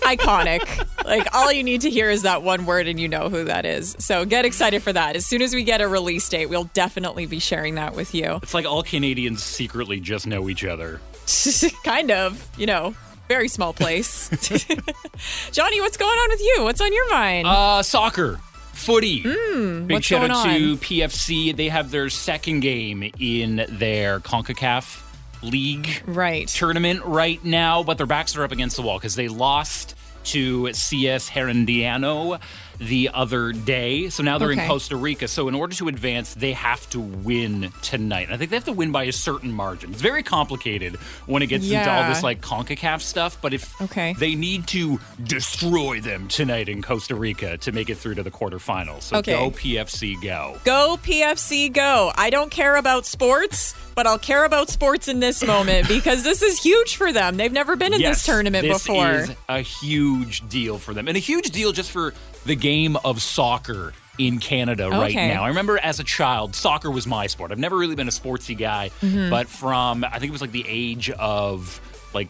Iconic. 0.09 0.88
Like, 1.09 1.35
all 1.35 1.51
you 1.51 1.63
need 1.63 1.81
to 1.81 1.89
hear 1.89 2.09
is 2.09 2.21
that 2.21 2.43
one 2.43 2.65
word, 2.65 2.87
and 2.87 2.99
you 2.99 3.07
know 3.07 3.29
who 3.29 3.43
that 3.45 3.65
is. 3.65 3.95
So 3.99 4.25
get 4.25 4.45
excited 4.45 4.83
for 4.83 4.93
that. 4.93 5.15
As 5.15 5.25
soon 5.25 5.41
as 5.41 5.53
we 5.53 5.63
get 5.63 5.81
a 5.81 5.87
release 5.87 6.27
date, 6.29 6.45
we'll 6.47 6.69
definitely 6.75 7.25
be 7.25 7.39
sharing 7.39 7.75
that 7.75 7.95
with 7.95 8.13
you. 8.13 8.39
It's 8.43 8.53
like 8.53 8.65
all 8.65 8.83
Canadians 8.83 9.43
secretly 9.43 9.99
just 9.99 10.27
know 10.27 10.49
each 10.49 10.63
other. 10.63 11.01
kind 11.83 12.11
of, 12.11 12.49
you 12.57 12.65
know, 12.65 12.95
very 13.27 13.47
small 13.47 13.73
place. 13.73 14.29
Johnny, 15.51 15.81
what's 15.81 15.97
going 15.97 16.17
on 16.17 16.29
with 16.29 16.41
you? 16.41 16.63
What's 16.63 16.81
on 16.81 16.93
your 16.93 17.09
mind? 17.09 17.47
Uh, 17.47 17.83
soccer. 17.83 18.39
Footy. 18.73 19.23
Big 19.23 19.35
Hmm, 19.35 19.87
what's 19.87 20.05
shout 20.05 20.29
out 20.29 20.45
to? 20.45 20.77
PFC. 20.77 21.55
They 21.55 21.67
have 21.69 21.91
their 21.91 22.09
second 22.09 22.61
game 22.61 23.11
in 23.19 23.65
their 23.67 24.19
CONCACAF 24.21 25.03
League 25.41 26.03
right. 26.05 26.47
tournament 26.47 27.03
right 27.03 27.43
now, 27.43 27.83
but 27.83 27.97
their 27.97 28.07
backs 28.07 28.35
are 28.35 28.43
up 28.43 28.51
against 28.51 28.77
the 28.77 28.81
wall 28.81 28.97
because 28.97 29.15
they 29.15 29.27
lost 29.27 29.95
to 30.23 30.71
CS 30.73 31.29
Herediano 31.29 32.39
the 32.79 33.09
other 33.13 33.51
day. 33.51 34.09
So 34.09 34.23
now 34.23 34.37
they're 34.37 34.51
Okay. 34.51 34.63
in 34.63 34.67
Costa 34.69 34.95
Rica. 34.95 35.27
So 35.27 35.47
in 35.47 35.55
order 35.55 35.75
to 35.75 35.87
advance, 35.89 36.33
they 36.33 36.53
have 36.53 36.89
to 36.91 36.99
win 36.99 37.71
tonight. 37.81 38.23
And 38.27 38.33
I 38.33 38.37
think 38.37 38.49
they 38.51 38.55
have 38.55 38.63
to 38.65 38.71
win 38.73 38.91
by 38.91 39.03
a 39.03 39.11
certain 39.11 39.51
margin. 39.51 39.91
It's 39.91 40.01
very 40.01 40.23
complicated 40.23 40.95
when 41.25 41.41
it 41.43 41.47
gets 41.47 41.69
into 41.69 41.91
all 41.91 42.03
this 42.05 42.23
like 42.23 42.41
CONCACAF 42.41 43.01
stuff, 43.01 43.37
but 43.41 43.53
if 43.53 43.79
Okay. 43.81 44.13
they 44.17 44.35
need 44.35 44.67
to 44.67 44.99
destroy 45.23 45.99
them 45.99 46.27
tonight 46.27 46.69
in 46.69 46.81
Costa 46.81 47.15
Rica 47.15 47.57
to 47.57 47.71
make 47.71 47.89
it 47.89 47.97
through 47.97 48.15
to 48.15 48.23
the 48.23 48.31
quarterfinals. 48.31 49.03
So 49.03 49.17
Okay. 49.17 49.31
go 49.33 49.51
PFC 49.51 50.15
go. 50.21 50.57
Go 50.63 50.97
PFC, 51.01 51.69
go. 51.69 52.11
I 52.15 52.29
don't 52.29 52.49
care 52.51 52.77
about 52.77 53.05
sports, 53.05 53.73
but 53.95 54.07
I'll 54.07 54.17
care 54.19 54.45
about 54.45 54.69
sports 54.69 55.07
in 55.07 55.19
this 55.19 55.43
moment 55.43 55.87
because 55.89 56.23
this 56.23 56.41
is 56.41 56.61
huge 56.61 56.95
for 56.95 57.11
them. 57.11 57.37
They've 57.37 57.51
never 57.51 57.75
been 57.75 57.93
in 57.93 57.99
Yes, 57.99 58.17
this 58.19 58.25
tournament 58.25 58.63
this 58.65 58.83
before. 58.83 59.11
is 59.15 59.31
a 59.49 59.59
huge 59.61 60.47
deal 60.49 60.77
for 60.77 60.93
them, 60.93 61.07
and 61.07 61.17
a 61.17 61.19
huge 61.19 61.51
deal 61.51 61.71
just 61.71 61.91
for 61.91 62.13
the 62.49 62.55
game 62.55 62.97
of 63.05 63.21
soccer 63.21 63.93
in 64.17 64.39
Canada 64.39 64.89
right 64.89 65.15
now. 65.15 65.43
I 65.43 65.47
remember 65.47 65.77
as 65.77 66.01
a 66.01 66.03
child, 66.03 66.53
soccer 66.53 66.91
was 66.91 67.07
my 67.07 67.27
sport. 67.27 67.51
I've 67.53 67.57
never 67.59 67.77
really 67.77 67.95
been 67.95 68.09
a 68.09 68.11
sportsy 68.11 68.57
guy, 68.57 68.91
Mm-hmm. 69.01 69.29
but 69.29 69.47
from 69.47 70.03
I 70.03 70.19
think 70.19 70.25
it 70.25 70.31
was 70.31 70.41
like 70.41 70.51
the 70.51 70.65
age 70.67 71.09
of 71.11 71.79
like 72.13 72.29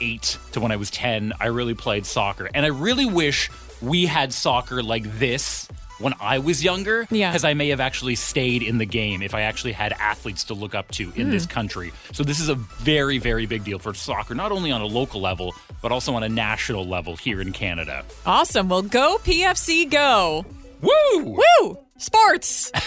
eight 0.00 0.38
to 0.52 0.60
when 0.60 0.70
I 0.70 0.76
was 0.76 0.90
ten, 0.92 1.32
I 1.40 1.46
really 1.46 1.74
played 1.74 2.06
soccer, 2.06 2.48
and 2.54 2.64
I 2.64 2.68
really 2.68 3.06
wish 3.06 3.50
we 3.82 4.06
had 4.06 4.32
soccer 4.32 4.80
like 4.82 5.18
this. 5.18 5.66
When 5.98 6.14
I 6.20 6.38
was 6.38 6.62
younger, 6.62 7.06
Yeah. 7.10 7.30
because 7.30 7.44
I 7.44 7.54
may 7.54 7.68
have 7.70 7.80
actually 7.80 8.14
stayed 8.14 8.62
in 8.62 8.78
the 8.78 8.84
game 8.86 9.20
if 9.22 9.34
I 9.34 9.42
actually 9.42 9.72
had 9.72 9.92
athletes 9.94 10.44
to 10.44 10.54
look 10.54 10.74
up 10.74 10.90
to 10.92 11.12
in 11.16 11.26
Hmm. 11.26 11.30
this 11.32 11.44
country. 11.46 11.92
So 12.12 12.22
this 12.22 12.38
is 12.38 12.48
a 12.48 12.54
very, 12.54 13.18
very 13.18 13.46
big 13.46 13.64
deal 13.64 13.78
for 13.80 13.92
soccer, 13.94 14.34
not 14.34 14.52
only 14.52 14.70
on 14.70 14.80
a 14.80 14.86
local 14.86 15.20
level, 15.20 15.54
but 15.82 15.90
also 15.90 16.14
on 16.14 16.22
a 16.22 16.28
national 16.28 16.86
level 16.86 17.16
here 17.16 17.40
in 17.40 17.52
Canada. 17.52 18.04
awesome. 18.24 18.68
Well, 18.68 18.82
go 18.82 19.18
PFC, 19.24 19.84
go. 19.90 20.44
Woo! 20.80 21.18
Woo! 21.60 21.78
Sports. 21.98 22.70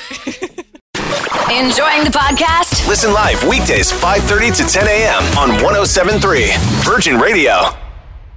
Enjoying 1.52 2.06
the 2.06 2.12
podcast? 2.14 2.88
Listen 2.88 3.12
live 3.14 3.44
weekdays 3.48 3.92
5:30 3.92 4.52
to 4.58 4.64
10 4.64 4.88
a.m. 4.88 5.24
on 5.38 5.50
1073 5.62 6.52
Virgin 6.84 7.20
Radio. 7.20 7.76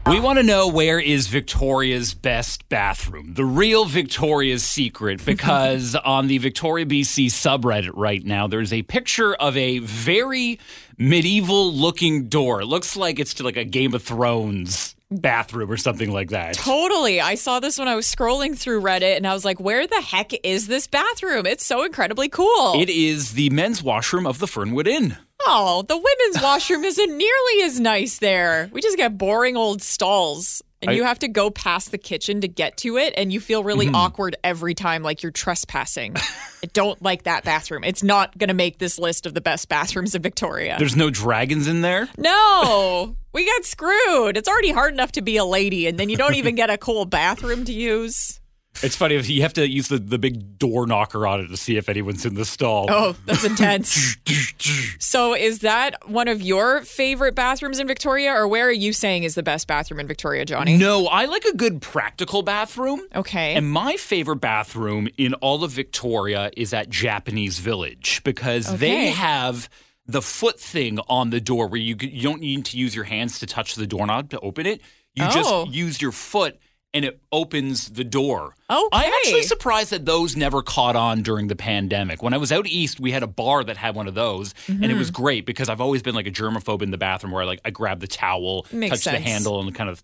We 0.07 0.21
want 0.21 0.39
to 0.39 0.43
know 0.43 0.69
where 0.69 1.01
is 1.01 1.29
Victoria's 1.29 2.13
best 2.13 2.69
bathroom, 2.69 3.33
the 3.35 3.45
real 3.45 3.87
Victoria's 3.87 4.63
secret, 4.63 5.25
because 5.27 5.97
on 5.97 6.27
the 6.27 6.37
Victoria 6.37 6.85
BC 6.85 7.27
subreddit 7.27 7.93
right 7.95 8.23
now, 8.23 8.47
there's 8.47 8.73
a 8.73 8.83
picture 8.83 9.35
of 9.35 9.57
a 9.57 9.79
very 9.79 10.61
medieval 10.99 11.73
looking 11.73 12.29
door. 12.29 12.61
It 12.61 12.67
looks 12.67 12.97
like 12.97 13.19
it's 13.19 13.33
to 13.35 13.45
like 13.45 13.57
a 13.57 13.65
Game 13.65 13.95
of 13.95 14.03
Thrones 14.03 14.95
bathroom 15.11 15.71
or 15.71 15.77
something 15.79 16.11
like 16.11 16.31
that. 16.31 16.55
Totally. 16.55 17.21
I 17.21 17.37
saw 17.37 17.61
this 17.61 17.79
when 17.79 17.89
I 17.89 17.95
was 17.95 18.07
scrolling 18.07 18.59
through 18.59 18.83
Reddit 18.83 19.17
and 19.17 19.27
I 19.27 19.33
was 19.33 19.45
like, 19.45 19.59
where 19.59 19.87
the 19.87 20.01
heck 20.01 20.33
is 20.45 20.67
this 20.67 20.87
bathroom? 20.87 21.47
It's 21.47 21.65
so 21.65 21.83
incredibly 21.83 22.29
cool. 22.29 22.81
It 22.81 22.91
is 22.91 23.33
the 23.33 23.49
men's 23.51 23.83
washroom 23.83 24.27
of 24.27 24.39
the 24.39 24.47
Fernwood 24.47 24.87
Inn. 24.87 25.17
Oh, 25.47 25.85
the 25.87 25.97
women's 25.97 26.43
washroom 26.43 26.85
isn't 26.85 27.17
nearly 27.17 27.63
as 27.63 27.81
nice 27.81 28.19
there. 28.19 28.69
We 28.73 28.81
just 28.81 28.97
get 28.97 29.17
boring 29.19 29.57
old 29.57 29.83
stalls. 29.83 30.63
And 30.83 30.91
I- 30.91 30.95
you 30.95 31.05
have 31.05 31.19
to 31.21 31.29
go 31.29 31.51
past 31.51 31.91
the 31.91 31.99
kitchen 31.99 32.43
to 32.43 32.49
get 32.49 32.77
to 32.79 32.99
it, 32.99 33.15
and 33.17 33.33
you 33.33 33.41
feel 33.41 33.65
really 33.65 33.87
mm-hmm. 33.87 33.95
awkward 33.95 34.37
every 34.45 34.75
time, 34.75 35.03
like 35.03 35.23
you're 35.23 35.33
trespassing. 35.33 36.15
I 36.17 36.67
don't 36.73 37.01
like 37.03 37.25
that 37.25 37.45
bathroom. 37.45 37.85
It's 37.85 38.03
not 38.03 38.37
going 38.37 38.49
to 38.49 38.55
make 38.55 38.79
this 38.79 38.99
list 38.99 39.27
of 39.27 39.35
the 39.35 39.41
best 39.41 39.69
bathrooms 39.69 40.15
in 40.15 40.23
Victoria. 40.23 40.77
There's 40.79 40.97
no 40.97 41.11
dragons 41.11 41.69
in 41.69 41.81
there. 41.81 42.09
no, 42.19 43.17
we 43.33 43.47
got 43.47 43.65
screwed. 43.65 44.37
It's 44.37 44.49
already 44.49 44.73
hard 44.73 44.93
enough 44.93 45.13
to 45.13 45.23
be 45.23 45.37
a 45.37 45.45
lady, 45.45 45.87
and 45.87 45.99
then 45.99 46.09
you 46.09 46.17
don't 46.17 46.35
even 46.35 46.55
get 46.55 46.71
a 46.71 46.79
cool 46.79 47.05
bathroom 47.05 47.65
to 47.65 47.73
use. 47.73 48.41
It's 48.83 48.97
funny 48.97 49.15
if 49.15 49.31
you 49.31 49.43
have 49.43 49.53
to 49.55 49.69
use 49.69 49.89
the, 49.89 49.99
the 49.99 50.19
big 50.19 50.59
door 50.59 50.87
knocker 50.87 51.27
on 51.27 51.41
it 51.41 51.49
to 51.49 51.57
see 51.57 51.77
if 51.77 51.89
anyone's 51.89 52.27
in 52.27 52.35
the 52.35 52.45
stall. 52.45 52.87
Oh, 52.91 53.17
that's 53.25 53.45
intense. 53.45 54.17
so, 54.99 55.35
is 55.35 55.61
that 55.61 56.09
one 56.09 56.29
of 56.29 56.43
your 56.43 56.83
favorite 56.83 57.35
bathrooms 57.35 57.79
in 57.79 57.87
Victoria, 57.87 58.33
or 58.33 58.49
where 58.49 58.67
are 58.67 58.73
you 58.73 58.93
saying 58.93 59.23
is 59.23 59.35
the 59.37 59.43
best 59.43 59.67
bathroom 59.69 60.01
in 60.01 60.07
Victoria, 60.07 60.45
Johnny? 60.45 60.77
No, 60.77 61.07
I 61.07 61.27
like 61.27 61.45
a 61.45 61.57
good 61.57 61.81
practical 61.83 62.43
bathroom. 62.43 63.01
Okay. 63.15 63.55
And 63.55 63.71
my 63.71 63.97
favorite 63.97 64.37
bathroom 64.41 65.09
in 65.17 65.35
all 65.35 65.63
of 65.65 65.71
Victoria 65.71 66.51
is 66.57 66.75
at 66.75 66.89
Japanese 66.91 67.59
Village 67.61 68.23
because 68.25 68.69
Okay. 68.69 68.77
they 68.79 69.07
have 69.11 69.69
the 70.07 70.21
foot 70.21 70.61
thing 70.61 70.99
on 71.09 71.31
the 71.31 71.41
door 71.41 71.69
where 71.69 71.81
you, 71.81 71.97
you 72.01 72.23
don't 72.23 72.41
need 72.41 72.65
to 72.67 72.77
use 72.77 72.95
your 72.95 73.05
hands 73.05 73.39
to 73.39 73.47
touch 73.47 73.75
the 73.77 73.87
doorknob 73.87 74.31
to 74.31 74.41
open 74.41 74.67
it. 74.67 74.81
You 75.15 75.25
Oh. 75.25 75.31
just 75.31 75.75
use 75.75 76.03
your 76.03 76.13
foot 76.13 76.59
and 76.95 77.05
it 77.05 77.21
opens 77.33 77.89
the 77.91 78.05
door. 78.05 78.55
Okay. 78.71 78.89
I'm 78.93 79.13
actually 79.13 79.43
surprised 79.43 79.91
that 79.91 80.07
those 80.07 80.37
never 80.37 80.63
caught 80.63 80.95
on 80.97 81.23
during 81.23 81.49
the 81.49 81.57
pandemic. 81.57 82.23
When 82.23 82.33
I 82.33 82.37
was 82.39 82.53
out 82.53 82.67
east, 82.67 83.01
we 83.01 83.11
had 83.11 83.23
a 83.23 83.27
bar 83.27 83.65
that 83.65 83.77
had 83.77 83.95
one 83.97 84.07
of 84.09 84.15
those, 84.15 84.55
and 84.69 84.79
Mm-hmm. 84.79 84.91
it 84.91 84.97
was 84.97 85.11
great 85.11 85.45
because 85.45 85.69
I've 85.69 85.81
always 85.81 86.03
been 86.03 86.15
like 86.15 86.27
a 86.27 86.31
germaphobe 86.31 86.81
in 86.83 86.91
the 86.93 86.97
bathroom 86.99 87.33
where 87.33 87.43
I 87.43 87.47
like 87.47 87.61
I 87.65 87.71
grab 87.71 88.01
the 88.01 88.07
towel, 88.07 88.67
Makes 88.73 89.03
touch 89.03 89.13
the 89.13 89.21
handle, 89.21 89.61
and 89.61 89.75
kind 89.75 89.91
of 89.91 90.03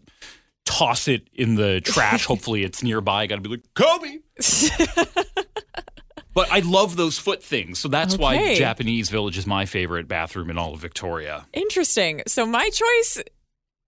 toss 0.66 1.08
it 1.08 1.28
in 1.32 1.54
the 1.54 1.80
trash. 1.84 2.26
Hopefully, 2.26 2.64
it's 2.64 2.82
nearby. 2.82 3.22
I 3.22 3.26
got 3.28 3.36
to 3.36 3.40
be 3.40 3.48
like 3.50 3.62
Kobe. 3.74 4.18
but 6.34 6.50
I 6.52 6.60
love 6.60 6.96
those 6.96 7.18
foot 7.18 7.42
things, 7.42 7.78
so 7.78 7.88
that's 7.88 8.16
why 8.16 8.54
Japanese 8.54 9.10
Village 9.10 9.36
is 9.38 9.46
my 9.46 9.66
favorite 9.66 10.06
bathroom 10.08 10.50
in 10.50 10.58
all 10.58 10.74
of 10.74 10.80
Victoria. 10.80 11.46
Interesting. 11.52 12.22
So, 12.26 12.46
my 12.46 12.68
choice, 12.70 13.22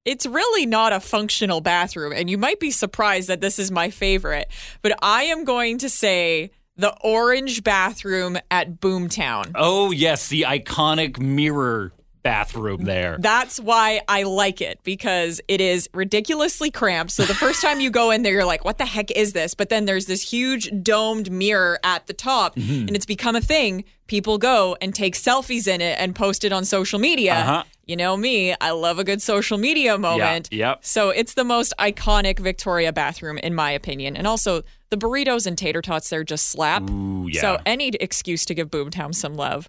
it's 0.04 0.26
really 0.26 0.66
not 0.66 0.92
a 0.92 1.00
functional 1.00 1.60
bathroom, 1.60 2.12
and 2.14 2.28
you 2.28 2.38
might 2.38 2.60
be 2.60 2.70
surprised 2.70 3.28
that 3.28 3.40
this 3.40 3.58
is 3.58 3.70
my 3.70 3.90
favorite, 3.90 4.48
but 4.82 4.96
I 5.02 5.24
am 5.24 5.44
going 5.44 5.78
to 5.78 5.88
say 5.88 6.50
the 6.76 6.94
orange 7.02 7.62
bathroom 7.62 8.38
at 8.50 8.80
Boomtown. 8.80 9.52
Oh 9.54 9.90
yes, 9.90 10.28
the 10.28 10.42
iconic 10.42 11.18
mirror 11.20 11.92
bathroom 12.22 12.84
there. 12.84 13.16
That's 13.18 13.58
why 13.58 14.00
I 14.08 14.22
like 14.22 14.60
it 14.60 14.78
because 14.84 15.40
it 15.48 15.60
is 15.60 15.90
ridiculously 15.92 16.70
cramped. 16.70 17.10
So 17.12 17.24
the 17.24 17.34
first 17.34 17.60
time 17.60 17.80
you 17.80 17.90
go 17.90 18.12
in 18.12 18.22
there, 18.22 18.32
you're 18.32 18.44
like, 18.44 18.64
what 18.64 18.78
the 18.78 18.86
heck 18.86 19.10
is 19.10 19.32
this? 19.32 19.54
But 19.54 19.70
then 19.70 19.86
there's 19.86 20.06
this 20.06 20.22
huge 20.32 20.70
domed 20.84 21.32
mirror 21.32 21.80
at 21.82 22.06
the 22.06 22.12
top, 22.12 22.54
Mm-hmm. 22.54 22.86
and 22.88 22.96
it's 22.96 23.06
become 23.06 23.34
a 23.34 23.40
thing. 23.40 23.84
People 24.12 24.36
go 24.36 24.76
and 24.82 24.94
take 24.94 25.14
selfies 25.14 25.66
in 25.66 25.80
it 25.80 25.98
and 25.98 26.14
post 26.14 26.44
it 26.44 26.52
on 26.52 26.66
social 26.66 26.98
media. 26.98 27.32
Uh-huh. 27.32 27.64
You 27.86 27.96
know 27.96 28.14
me, 28.14 28.54
I 28.60 28.72
love 28.72 28.98
a 28.98 29.04
good 29.04 29.22
social 29.22 29.56
media 29.56 29.96
moment. 29.96 30.50
yep. 30.52 30.84
So 30.84 31.08
it's 31.08 31.32
the 31.32 31.44
most 31.44 31.72
iconic 31.78 32.38
Victoria 32.38 32.92
bathroom, 32.92 33.38
in 33.38 33.54
my 33.54 33.70
opinion. 33.70 34.14
And 34.18 34.26
also, 34.26 34.64
the 34.90 34.98
burritos 34.98 35.46
and 35.46 35.56
tater 35.56 35.80
tots 35.80 36.10
there 36.10 36.24
just 36.24 36.48
slap. 36.48 36.82
Ooh, 36.90 37.26
yeah. 37.26 37.40
Mm-hmm. 37.40 37.56
So 37.56 37.62
any 37.64 37.88
excuse 38.00 38.44
to 38.44 38.54
give 38.54 38.68
Boomtown 38.70 39.14
some 39.14 39.32
love. 39.32 39.66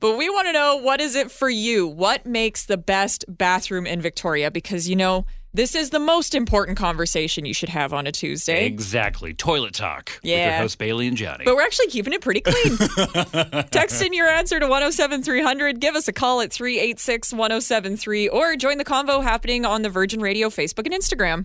But 0.00 0.16
we 0.16 0.30
want 0.30 0.46
to 0.48 0.54
know 0.54 0.76
what 0.76 1.02
is 1.02 1.14
it 1.14 1.30
for 1.30 1.50
you? 1.50 1.86
What 1.86 2.24
makes 2.24 2.64
the 2.64 2.78
best 2.78 3.26
bathroom 3.28 3.86
in 3.86 4.00
Victoria? 4.00 4.50
Because 4.50 4.88
you 4.88 4.96
know 4.96 5.26
this 5.54 5.74
is 5.74 5.90
the 5.90 5.98
most 5.98 6.34
important 6.34 6.78
conversation 6.78 7.44
you 7.44 7.52
should 7.52 7.68
have 7.68 7.92
on 7.92 8.06
a 8.06 8.12
Tuesday. 8.12 8.64
Exactly. 8.66 9.34
Toilet 9.34 9.74
talk. 9.74 10.06
With 10.22 10.30
Yeah. 10.30 10.50
your 10.50 10.58
host 10.58 10.78
Bailey 10.78 11.06
and 11.08 11.16
Johnny. 11.16 11.44
But 11.44 11.56
we're 11.56 11.62
actually 11.62 11.88
keeping 11.88 12.12
it 12.14 12.22
pretty 12.22 12.40
clean. 12.40 12.76
Text 13.70 14.00
in 14.02 14.14
your 14.14 14.28
answer 14.28 14.58
to 14.58 14.66
107300. 14.66 15.78
Give 15.80 15.94
us 15.94 16.08
a 16.08 16.12
call 16.12 16.40
at 16.40 16.52
386 16.52 17.32
1073 17.34 18.28
or 18.28 18.56
join 18.56 18.78
the 18.78 18.84
convo 18.84 19.22
happening 19.22 19.66
on 19.66 19.82
the 19.82 19.90
Virgin 19.90 20.20
Radio 20.20 20.48
Facebook 20.48 20.86
and 20.86 20.94
Instagram. 20.94 21.44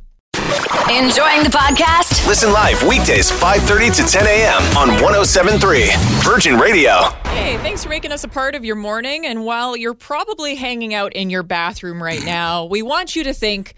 Enjoying 0.89 1.43
the 1.43 1.49
podcast? 1.53 2.25
Listen 2.27 2.53
live 2.53 2.81
weekdays 2.83 3.29
5:30 3.29 3.91
to 3.97 4.03
10 4.03 4.25
a.m. 4.25 4.77
on 4.77 4.89
1073 5.01 5.89
Virgin 6.21 6.57
Radio. 6.57 7.09
Hey, 7.25 7.57
thanks 7.57 7.83
for 7.83 7.89
making 7.89 8.13
us 8.13 8.23
a 8.23 8.29
part 8.29 8.55
of 8.55 8.63
your 8.63 8.75
morning. 8.77 9.25
And 9.25 9.43
while 9.43 9.75
you're 9.75 9.93
probably 9.93 10.55
hanging 10.55 10.93
out 10.93 11.11
in 11.13 11.29
your 11.29 11.43
bathroom 11.43 12.01
right 12.01 12.23
now, 12.23 12.63
we 12.65 12.81
want 12.81 13.15
you 13.17 13.25
to 13.25 13.33
think 13.33 13.73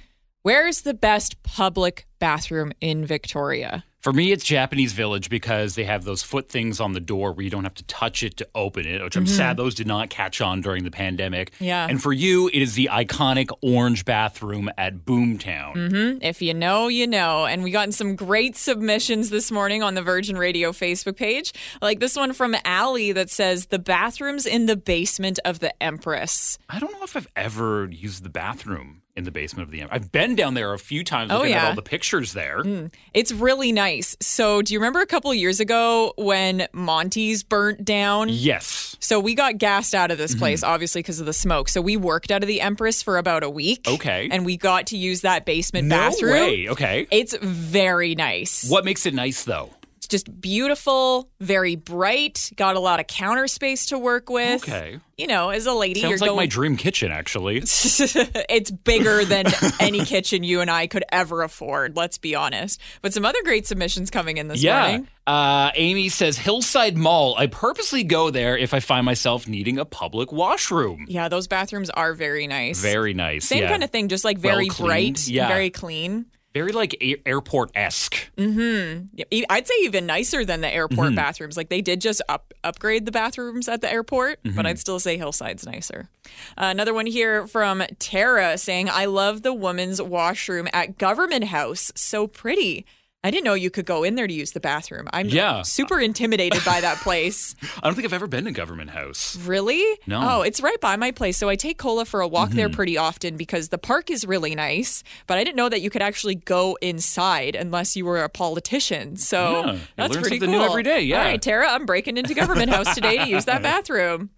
where's 0.50 0.82
the 0.82 0.96
best 0.96 1.44
public 1.44 2.08
bathroom 2.18 2.72
in 2.82 3.06
Victoria? 3.06 3.86
For 4.00 4.12
me, 4.12 4.32
it's 4.32 4.44
Japanese 4.44 4.94
Village 4.94 5.30
because 5.30 5.76
they 5.76 5.84
have 5.84 6.06
those 6.06 6.24
foot 6.24 6.50
things 6.50 6.80
on 6.80 6.94
the 6.94 7.00
door 7.00 7.34
where 7.34 7.44
you 7.44 7.52
don't 7.52 7.66
have 7.66 7.76
to 7.76 7.84
touch 7.84 8.24
it 8.24 8.38
to 8.38 8.48
open 8.56 8.88
it, 8.88 9.04
which 9.04 9.16
I'm 9.16 9.28
sad 9.28 9.58
those 9.58 9.76
did 9.76 9.86
not 9.86 10.10
catch 10.10 10.42
on 10.42 10.62
during 10.62 10.86
the 10.86 10.90
pandemic. 10.90 11.52
Mm-hmm. 11.52 11.64
Yeah. 11.66 11.86
And 11.88 12.02
for 12.02 12.12
you, 12.12 12.48
it 12.48 12.62
is 12.62 12.74
the 12.74 12.90
iconic 12.92 13.50
orange 13.62 14.06
bathroom 14.06 14.72
at 14.76 15.06
Boomtown. 15.06 15.76
Mm-hmm. 15.76 16.24
If 16.24 16.42
you 16.42 16.56
know, 16.56 16.88
you 16.88 17.06
know. 17.06 17.46
And 17.46 17.62
we 17.62 17.70
gotten 17.70 17.92
some 17.92 18.16
great 18.16 18.56
submissions 18.56 19.30
this 19.30 19.52
morning 19.52 19.84
on 19.84 19.94
the 19.94 20.02
Virgin 20.02 20.38
Radio 20.38 20.72
Facebook 20.72 21.18
page. 21.18 21.54
Like 21.80 22.00
this 22.00 22.16
one 22.16 22.34
from 22.34 22.56
Allie 22.66 23.12
that 23.12 23.30
says 23.30 23.68
the 23.68 23.80
bathrooms 23.80 24.48
in 24.48 24.66
the 24.66 24.78
basement 24.78 25.40
of 25.46 25.60
the 25.60 25.74
Empress. 25.84 26.58
I 26.70 26.80
don't 26.80 26.94
know 26.94 27.04
if 27.04 27.16
I've 27.16 27.28
ever 27.36 27.90
used 27.92 28.24
the 28.24 28.30
bathroom 28.30 29.02
in 29.20 29.26
the 29.26 29.32
basement 29.32 29.68
of 29.68 29.72
the 29.72 29.82
Empress. 29.82 30.02
I've 30.02 30.12
been 30.12 30.36
down 30.36 30.56
there 30.56 30.74
a 30.74 30.80
few 30.80 31.04
times 31.04 31.32
Oh, 31.32 31.36
looking 31.40 31.54
at 31.54 31.62
yeah. 31.62 31.70
all 31.70 31.76
the 31.76 31.84
pictures 31.84 32.34
there. 32.34 32.64
Mm. 32.64 32.92
It's 33.14 33.32
really 33.32 33.72
nice. 33.72 34.18
So, 34.20 34.64
do 34.64 34.74
you 34.74 34.80
remember 34.80 35.02
a 35.02 35.06
couple 35.06 35.32
years 35.34 35.60
ago 35.60 36.14
when 36.18 36.68
Monty's 36.74 37.44
burnt 37.44 37.86
down? 37.86 38.30
Yes. 38.30 38.96
So 39.00 39.20
we 39.20 39.36
got 39.36 39.58
gassed 39.58 39.94
out 39.94 40.10
of 40.12 40.18
this 40.18 40.32
mm-hmm. 40.32 40.40
place, 40.40 40.64
obviously 40.64 41.00
because 41.00 41.20
of 41.20 41.26
the 41.26 41.34
smoke. 41.34 41.70
So 41.70 41.82
we 41.82 41.98
worked 41.98 42.32
out 42.32 42.42
of 42.44 42.48
the 42.48 42.62
Empress 42.62 43.04
for 43.04 43.18
about 43.18 43.44
a 43.44 43.50
week. 43.50 43.86
Okay. 43.88 44.30
And 44.32 44.46
we 44.46 44.58
got 44.58 44.88
to 44.88 44.98
use 44.98 45.22
that 45.22 45.46
basement 45.46 45.88
No 45.88 45.98
bathroom. 45.98 46.32
way. 46.34 46.68
Okay. 46.70 47.08
It's 47.12 47.36
very 47.38 48.16
nice. 48.16 48.70
What 48.70 48.86
makes 48.86 49.06
it 49.06 49.14
nice 49.14 49.44
though? 49.44 49.70
Just 50.10 50.42
beautiful, 50.42 51.30
very 51.40 51.76
bright, 51.76 52.52
got 52.56 52.76
a 52.76 52.80
lot 52.80 53.00
of 53.00 53.06
counter 53.06 53.48
space 53.48 53.88
to 53.88 54.00
work 54.00 54.30
with. 54.30 54.64
Okay. 54.64 55.00
You 55.18 55.28
know, 55.28 55.50
as 55.50 55.68
a 55.68 55.74
lady, 55.74 56.02
Sounds 56.02 56.10
you're 56.10 56.18
like 56.18 56.28
going 56.30 56.38
my 56.38 56.46
dream 56.48 56.78
kitchen, 56.78 57.12
actually. 57.12 57.58
it's 57.64 58.72
bigger 58.72 59.24
than 59.24 59.46
any 59.80 60.04
kitchen 60.06 60.44
you 60.44 60.62
and 60.62 60.72
I 60.72 60.88
could 60.88 61.04
ever 61.12 61.44
afford, 61.44 61.96
let's 61.96 62.18
be 62.18 62.34
honest. 62.34 62.82
But 63.02 63.14
some 63.14 63.24
other 63.24 63.42
great 63.44 63.68
submissions 63.68 64.10
coming 64.10 64.38
in 64.38 64.48
this 64.48 64.64
yeah. 64.64 64.82
morning. 64.82 65.08
Uh, 65.28 65.70
Amy 65.76 66.10
says 66.10 66.40
Hillside 66.40 66.98
Mall. 66.98 67.36
I 67.38 67.46
purposely 67.46 68.04
go 68.04 68.32
there 68.32 68.58
if 68.58 68.74
I 68.74 68.80
find 68.80 69.06
myself 69.06 69.48
needing 69.48 69.78
a 69.78 69.86
public 69.86 70.32
washroom. 70.32 71.06
Yeah, 71.08 71.30
those 71.30 71.48
bathrooms 71.48 71.92
are 71.92 72.16
very 72.16 72.48
nice. 72.48 72.82
Very 72.82 73.14
nice. 73.14 73.46
Same 73.46 73.62
yeah. 73.62 73.70
kind 73.70 73.84
of 73.84 73.92
thing, 73.92 74.08
just 74.08 74.26
like 74.26 74.40
very 74.40 74.66
Well-cleaned, 74.70 75.16
bright, 75.16 75.28
yeah. 75.28 75.48
very 75.48 75.70
clean. 75.70 76.26
Very 76.60 76.72
like 76.74 76.96
a- 77.02 77.22
airport 77.26 77.72
esque. 77.76 78.30
E- 78.38 79.46
I'd 79.50 79.68
say 79.68 79.74
even 79.82 80.06
nicer 80.06 80.44
than 80.44 80.60
the 80.62 80.68
airport 80.74 81.08
Mm-hmm. 81.08 81.16
bathrooms. 81.16 81.56
Like 81.58 81.70
they 81.70 81.82
did 81.82 82.02
just 82.02 82.22
up 82.28 82.54
upgrade 82.64 83.06
the 83.06 83.12
bathrooms 83.12 83.68
at 83.70 83.80
the 83.82 83.90
airport, 83.92 84.44
Mm-hmm. 84.44 84.56
but 84.58 84.66
I'd 84.66 84.78
still 84.80 85.00
say 85.00 85.18
Hillside's 85.18 85.66
nicer. 85.66 86.10
Uh, 86.58 86.66
another 86.66 86.94
one 86.94 87.06
here 87.06 87.48
from 87.48 87.82
Tara 88.00 88.58
saying, 88.58 88.90
"I 88.90 89.06
love 89.06 89.42
the 89.42 89.54
women's 89.54 90.02
washroom 90.02 90.68
at 90.74 90.98
Government 90.98 91.46
House. 91.46 91.92
So 91.96 92.28
pretty." 92.28 92.86
I 93.22 93.32
didn't 93.32 93.44
know 93.44 93.54
you 93.54 93.70
could 93.70 93.86
go 93.86 94.04
in 94.06 94.16
there 94.16 94.28
to 94.28 94.34
use 94.34 94.54
the 94.54 94.62
bathroom. 94.62 95.10
I'm 95.12 95.28
Yeah. 95.28 95.62
super 95.64 96.00
intimidated 96.00 96.64
by 96.64 96.80
that 96.80 97.00
place. 97.00 97.54
I 97.84 97.88
don't 97.88 97.94
think 97.94 98.06
I've 98.06 98.14
ever 98.14 98.28
been 98.28 98.46
to 98.46 98.52
Government 98.52 98.92
House. 98.92 99.36
Really? 99.36 99.84
No. 100.08 100.20
Mm-hmm. 100.22 100.30
Oh, 100.30 100.42
it's 100.42 100.62
right 100.62 100.80
by 100.80 100.96
my 100.96 101.12
place. 101.12 101.38
So 101.38 101.50
I 101.50 101.58
take 101.58 101.78
Cola 101.78 102.06
for 102.06 102.22
a 102.22 102.28
walk 102.30 102.52
there 102.52 102.70
pretty 102.70 102.98
often 102.98 103.36
because 103.36 103.70
the 103.70 103.78
park 103.78 104.10
is 104.10 104.26
really 104.26 104.56
nice. 104.56 105.04
But 105.28 105.38
I 105.38 105.44
didn't 105.44 105.58
know 105.58 105.68
that 105.68 105.82
you 105.82 105.90
could 105.90 106.02
actually 106.02 106.36
go 106.36 106.78
inside 106.82 107.56
unless 107.56 107.98
you 107.98 108.06
were 108.06 108.24
a 108.24 108.30
politician. 108.30 109.18
So 109.18 109.66
Yeah, 109.66 109.78
that's 109.98 110.16
pretty 110.16 110.38
something 110.40 110.52
cool. 110.52 110.60
new 110.60 110.66
every 110.66 110.84
day, 110.84 111.02
yeah. 111.02 111.18
All 111.20 111.26
right, 111.26 111.42
Tara, 111.42 111.68
I'm 111.70 111.86
breaking 111.86 112.16
into 112.16 112.34
Government 112.34 112.70
House 112.72 112.96
today 112.96 113.18
to 113.18 113.28
use 113.28 113.44
that 113.46 113.62
bathroom. 113.64 114.30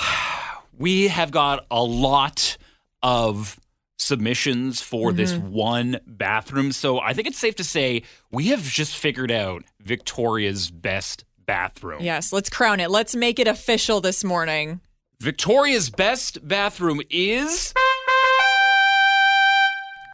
We 0.78 1.08
have 1.08 1.30
got 1.30 1.64
a 1.70 1.82
lot 1.82 2.58
of 3.02 3.58
submissions 3.98 4.80
for 4.82 5.12
this 5.12 5.32
Mm-hmm. 5.32 5.52
one 5.52 6.00
bathroom. 6.06 6.72
So 6.72 7.00
I 7.00 7.12
think 7.12 7.26
it's 7.28 7.38
safe 7.38 7.56
to 7.56 7.64
say 7.64 8.02
we 8.30 8.48
have 8.48 8.62
just 8.62 8.96
figured 8.96 9.30
out 9.30 9.64
Victoria's 9.80 10.70
best 10.70 11.24
bathroom. 11.46 12.02
Yes, 12.02 12.32
let's 12.32 12.50
crown 12.50 12.80
it. 12.80 12.90
Let's 12.90 13.14
make 13.16 13.38
it 13.38 13.48
official 13.48 14.00
this 14.00 14.22
morning. 14.24 14.80
Victoria's 15.20 15.88
best 15.90 16.46
bathroom 16.46 17.00
is 17.08 17.72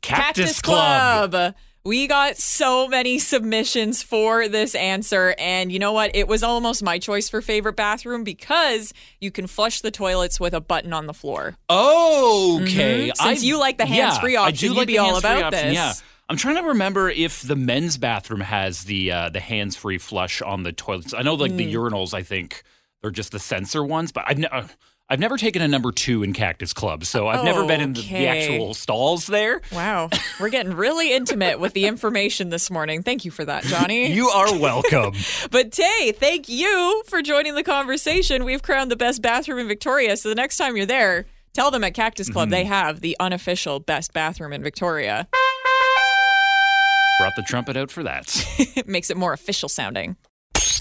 Cactus, 0.02 0.60
Club. 0.60 1.54
We 1.84 2.06
got 2.06 2.36
so 2.36 2.86
many 2.86 3.18
submissions 3.18 4.02
for 4.04 4.46
this 4.48 4.74
answer. 4.76 5.34
And 5.36 5.72
you 5.72 5.80
know 5.80 5.92
what? 5.92 6.14
It 6.14 6.28
was 6.28 6.44
almost 6.44 6.82
my 6.82 7.00
choice 7.00 7.28
for 7.28 7.40
favorite 7.40 7.74
bathroom 7.74 8.22
because 8.22 8.94
you 9.20 9.32
can 9.32 9.48
flush 9.48 9.80
the 9.80 9.90
toilets 9.90 10.38
with 10.38 10.54
a 10.54 10.60
button 10.60 10.92
on 10.92 11.06
the 11.06 11.12
floor. 11.14 11.56
Okay. 11.68 13.10
Mhm. 13.10 13.16
Since 13.16 13.42
you 13.42 13.58
like 13.58 13.78
the 13.78 13.86
hands-free 13.86 14.34
yeah, 14.34 14.42
I 14.42 14.48
option, 14.48 14.58
do 14.58 14.66
you'd 14.74 14.78
like 14.78 14.86
be 14.86 14.98
all 14.98 15.16
about 15.16 15.42
option, 15.42 15.68
this. 15.68 15.74
Yeah. 15.74 15.92
I'm 16.28 16.36
trying 16.36 16.56
to 16.56 16.62
remember 16.62 17.10
if 17.10 17.42
the 17.42 17.56
men's 17.56 17.98
bathroom 17.98 18.40
has 18.40 18.84
the 18.84 19.10
uh, 19.10 19.28
the 19.28 19.40
hands 19.40 19.74
free 19.76 19.98
flush 19.98 20.40
on 20.40 20.62
the 20.62 20.72
toilets. 20.72 21.12
I 21.12 21.22
know 21.22 21.34
like 21.34 21.50
Hmm. 21.50 21.56
the 21.58 21.74
urinals. 21.74 22.14
I 22.14 22.22
think 22.22 22.62
they're 23.02 23.10
just 23.10 23.32
the 23.32 23.40
sensor 23.40 23.82
ones, 23.84 24.12
but 24.12 24.24
I've 24.26 24.38
ne- 24.38 24.46
uh, 24.46 24.68
I've 25.12 25.20
never 25.20 25.36
taken 25.36 25.60
a 25.60 25.68
number 25.68 25.92
two 25.92 26.22
in 26.22 26.32
Cactus 26.32 26.72
Club, 26.72 27.04
so 27.04 27.28
I've 27.28 27.44
never 27.44 27.66
been 27.66 27.82
in 27.82 27.92
the, 27.92 28.00
the 28.00 28.26
actual 28.28 28.72
stalls 28.72 29.26
there. 29.26 29.60
Wow. 29.70 30.08
We're 30.40 30.48
getting 30.48 30.72
really 30.72 31.12
intimate 31.12 31.60
with 31.60 31.74
the 31.74 31.84
information 31.84 32.48
this 32.48 32.70
morning. 32.70 33.02
Thank 33.02 33.26
you 33.26 33.30
for 33.30 33.44
that, 33.44 33.62
Johnny. 33.64 34.10
You 34.22 34.28
are 34.28 34.58
welcome. 34.58 35.12
But 35.50 35.70
Tay, 35.70 36.12
thank 36.12 36.48
you 36.48 37.02
for 37.08 37.20
joining 37.20 37.54
the 37.56 37.62
conversation. 37.62 38.44
We've 38.46 38.62
crowned 38.62 38.90
the 38.90 38.96
best 38.96 39.20
bathroom 39.20 39.58
in 39.58 39.68
Victoria. 39.68 40.16
So 40.16 40.30
the 40.30 40.34
next 40.34 40.56
time 40.56 40.78
you're 40.78 40.86
there, 40.86 41.26
tell 41.52 41.70
them 41.70 41.84
at 41.84 41.92
Cactus 41.92 42.30
Club 42.30 42.46
Mm-hmm. 42.46 42.50
they 42.52 42.64
have 42.64 43.00
the 43.02 43.14
unofficial 43.20 43.80
best 43.80 44.14
bathroom 44.14 44.54
in 44.54 44.62
Victoria. 44.62 45.28
Brought 47.18 47.36
the 47.36 47.42
trumpet 47.42 47.76
out 47.76 47.90
for 47.90 48.02
that. 48.02 48.34
Makes 48.86 49.10
it 49.10 49.18
more 49.18 49.34
official 49.34 49.68
sounding. 49.68 50.16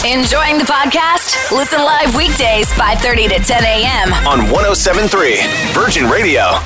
Enjoying 0.06 0.58
the 0.58 0.64
podcast? 0.64 1.52
Listen 1.52 1.80
live 1.80 2.16
weekdays 2.16 2.68
5:30 2.74 3.30
to 3.30 3.40
10 3.40 3.64
a.m. 3.64 4.14
On 4.28 4.40
1073 4.52 5.38
Virgin 5.74 6.10
Radio. 6.10 6.60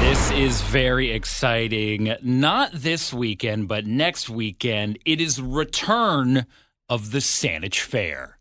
This 0.00 0.30
is 0.30 0.60
very 0.62 1.10
exciting. 1.10 2.16
Not 2.22 2.72
this 2.72 3.12
weekend, 3.12 3.68
but 3.68 3.86
next 3.86 4.28
weekend. 4.28 4.98
It 5.04 5.20
is 5.20 5.40
return 5.40 6.46
of 6.88 7.12
the 7.12 7.18
Saanich 7.18 7.80
Fair. 7.80 8.38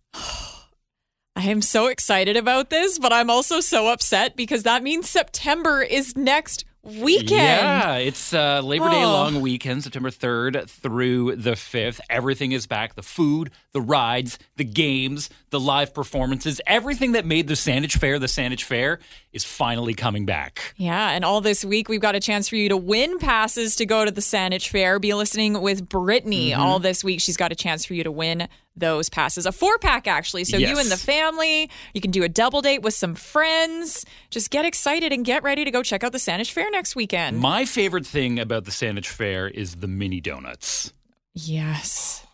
I 1.35 1.43
am 1.43 1.61
so 1.61 1.87
excited 1.87 2.35
about 2.35 2.69
this, 2.69 2.99
but 2.99 3.13
I'm 3.13 3.29
also 3.29 3.61
so 3.61 3.87
upset 3.87 4.35
because 4.35 4.63
that 4.63 4.83
means 4.83 5.09
September 5.09 5.81
is 5.81 6.17
next 6.17 6.65
weekend. 6.83 7.31
Yeah, 7.31 7.95
it's 7.95 8.33
uh, 8.33 8.61
Labor 8.61 8.89
Day 8.89 9.03
Oh. 9.03 9.11
long 9.11 9.41
weekend, 9.41 9.83
September 9.83 10.09
3rd 10.09 10.69
through 10.69 11.35
the 11.35 11.51
5th. 11.51 11.99
Everything 12.09 12.51
is 12.51 12.67
back 12.67 12.95
the 12.95 13.03
food, 13.03 13.51
the 13.73 13.81
rides, 13.81 14.39
the 14.55 14.63
games, 14.63 15.29
the 15.49 15.59
live 15.59 15.93
performances. 15.93 16.61
Everything 16.65 17.11
that 17.13 17.25
made 17.25 17.47
the 17.47 17.53
Saanich 17.55 17.97
Fair 17.97 18.17
the 18.19 18.27
Saanich 18.27 18.63
Fair 18.63 18.99
is 19.33 19.43
finally 19.43 19.93
coming 19.93 20.25
back. 20.25 20.73
Yeah, 20.77 21.11
and 21.11 21.23
all 21.25 21.41
this 21.41 21.63
week 21.65 21.89
we've 21.89 22.01
got 22.01 22.15
a 22.15 22.19
chance 22.19 22.47
for 22.49 22.55
you 22.55 22.69
to 22.69 22.77
win 22.77 23.19
passes 23.19 23.75
to 23.77 23.85
go 23.85 24.05
to 24.05 24.11
the 24.11 24.21
Saanich 24.21 24.69
Fair. 24.69 24.99
Be 24.99 25.13
listening 25.13 25.61
with 25.61 25.87
Brittany 25.87 26.51
Mm-hmm. 26.51 26.61
all 26.61 26.79
this 26.79 27.03
week. 27.03 27.19
She's 27.21 27.37
got 27.37 27.51
a 27.51 27.55
chance 27.55 27.85
for 27.85 27.93
you 27.93 28.03
to 28.03 28.11
win 28.11 28.47
those 28.79 29.09
passes. 29.09 29.45
A 29.45 29.51
four 29.51 29.77
pack, 29.79 30.07
actually. 30.07 30.43
So 30.43 30.57
you 30.57 30.77
and 30.79 30.89
the 30.89 30.97
family, 30.97 31.69
you 31.93 32.01
can 32.01 32.11
do 32.11 32.23
a 32.23 32.29
double 32.29 32.61
date 32.61 32.81
with 32.81 32.93
some 32.93 33.15
friends. 33.15 34.05
Just 34.29 34.49
get 34.51 34.65
excited 34.65 35.11
and 35.13 35.23
get 35.25 35.43
ready 35.43 35.65
to 35.65 35.71
go 35.71 35.83
check 35.83 36.03
out 36.03 36.11
the 36.11 36.17
Saanich 36.17 36.51
Fair 36.51 36.69
next 36.71 36.95
weekend. 36.95 37.37
My 37.39 37.65
favorite 37.65 38.05
thing 38.05 38.39
about 38.39 38.65
the 38.65 38.71
Saanich 38.71 39.07
Fair 39.07 39.47
is 39.47 39.75
the 39.75 39.87
mini 39.87 40.21
donuts. 40.21 40.93
yes. 41.33 42.25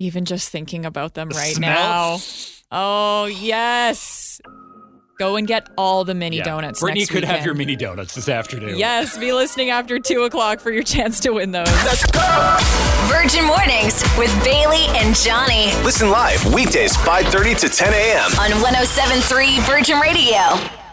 Even 0.00 0.24
just 0.24 0.48
thinking 0.50 0.84
about 0.84 1.14
them 1.14 1.28
right 1.28 1.54
smell? 1.54 2.18
now. 2.18 2.18
Oh, 2.72 3.26
yes. 3.26 4.40
Go 5.16 5.36
and 5.36 5.46
get 5.46 5.68
all 5.78 6.04
the 6.04 6.14
mini 6.14 6.40
donuts. 6.40 6.80
Brittany 6.80 7.02
next 7.02 7.10
could 7.10 7.24
have 7.24 7.44
your 7.44 7.54
mini 7.54 7.76
donuts 7.76 8.14
this 8.14 8.28
afternoon. 8.28 8.76
Yes, 8.76 9.16
be 9.16 9.32
listening 9.32 9.70
after 9.70 10.00
two 10.00 10.24
o'clock 10.24 10.58
for 10.58 10.72
your 10.72 10.82
chance 10.82 11.20
to 11.20 11.30
win 11.30 11.52
those. 11.52 11.68
Virgin 13.06 13.44
Mornings 13.44 14.02
with 14.18 14.32
Bailey 14.44 14.86
and 14.96 15.14
Johnny 15.16 15.66
Listen 15.84 16.10
live 16.10 16.44
weekdays 16.52 16.96
5:30 16.96 17.60
to 17.60 17.68
10 17.68 17.92
a.m. 17.92 18.30
on 18.40 18.50
1073 18.60 19.60
Virgin 19.60 20.00
Radio. 20.00 20.83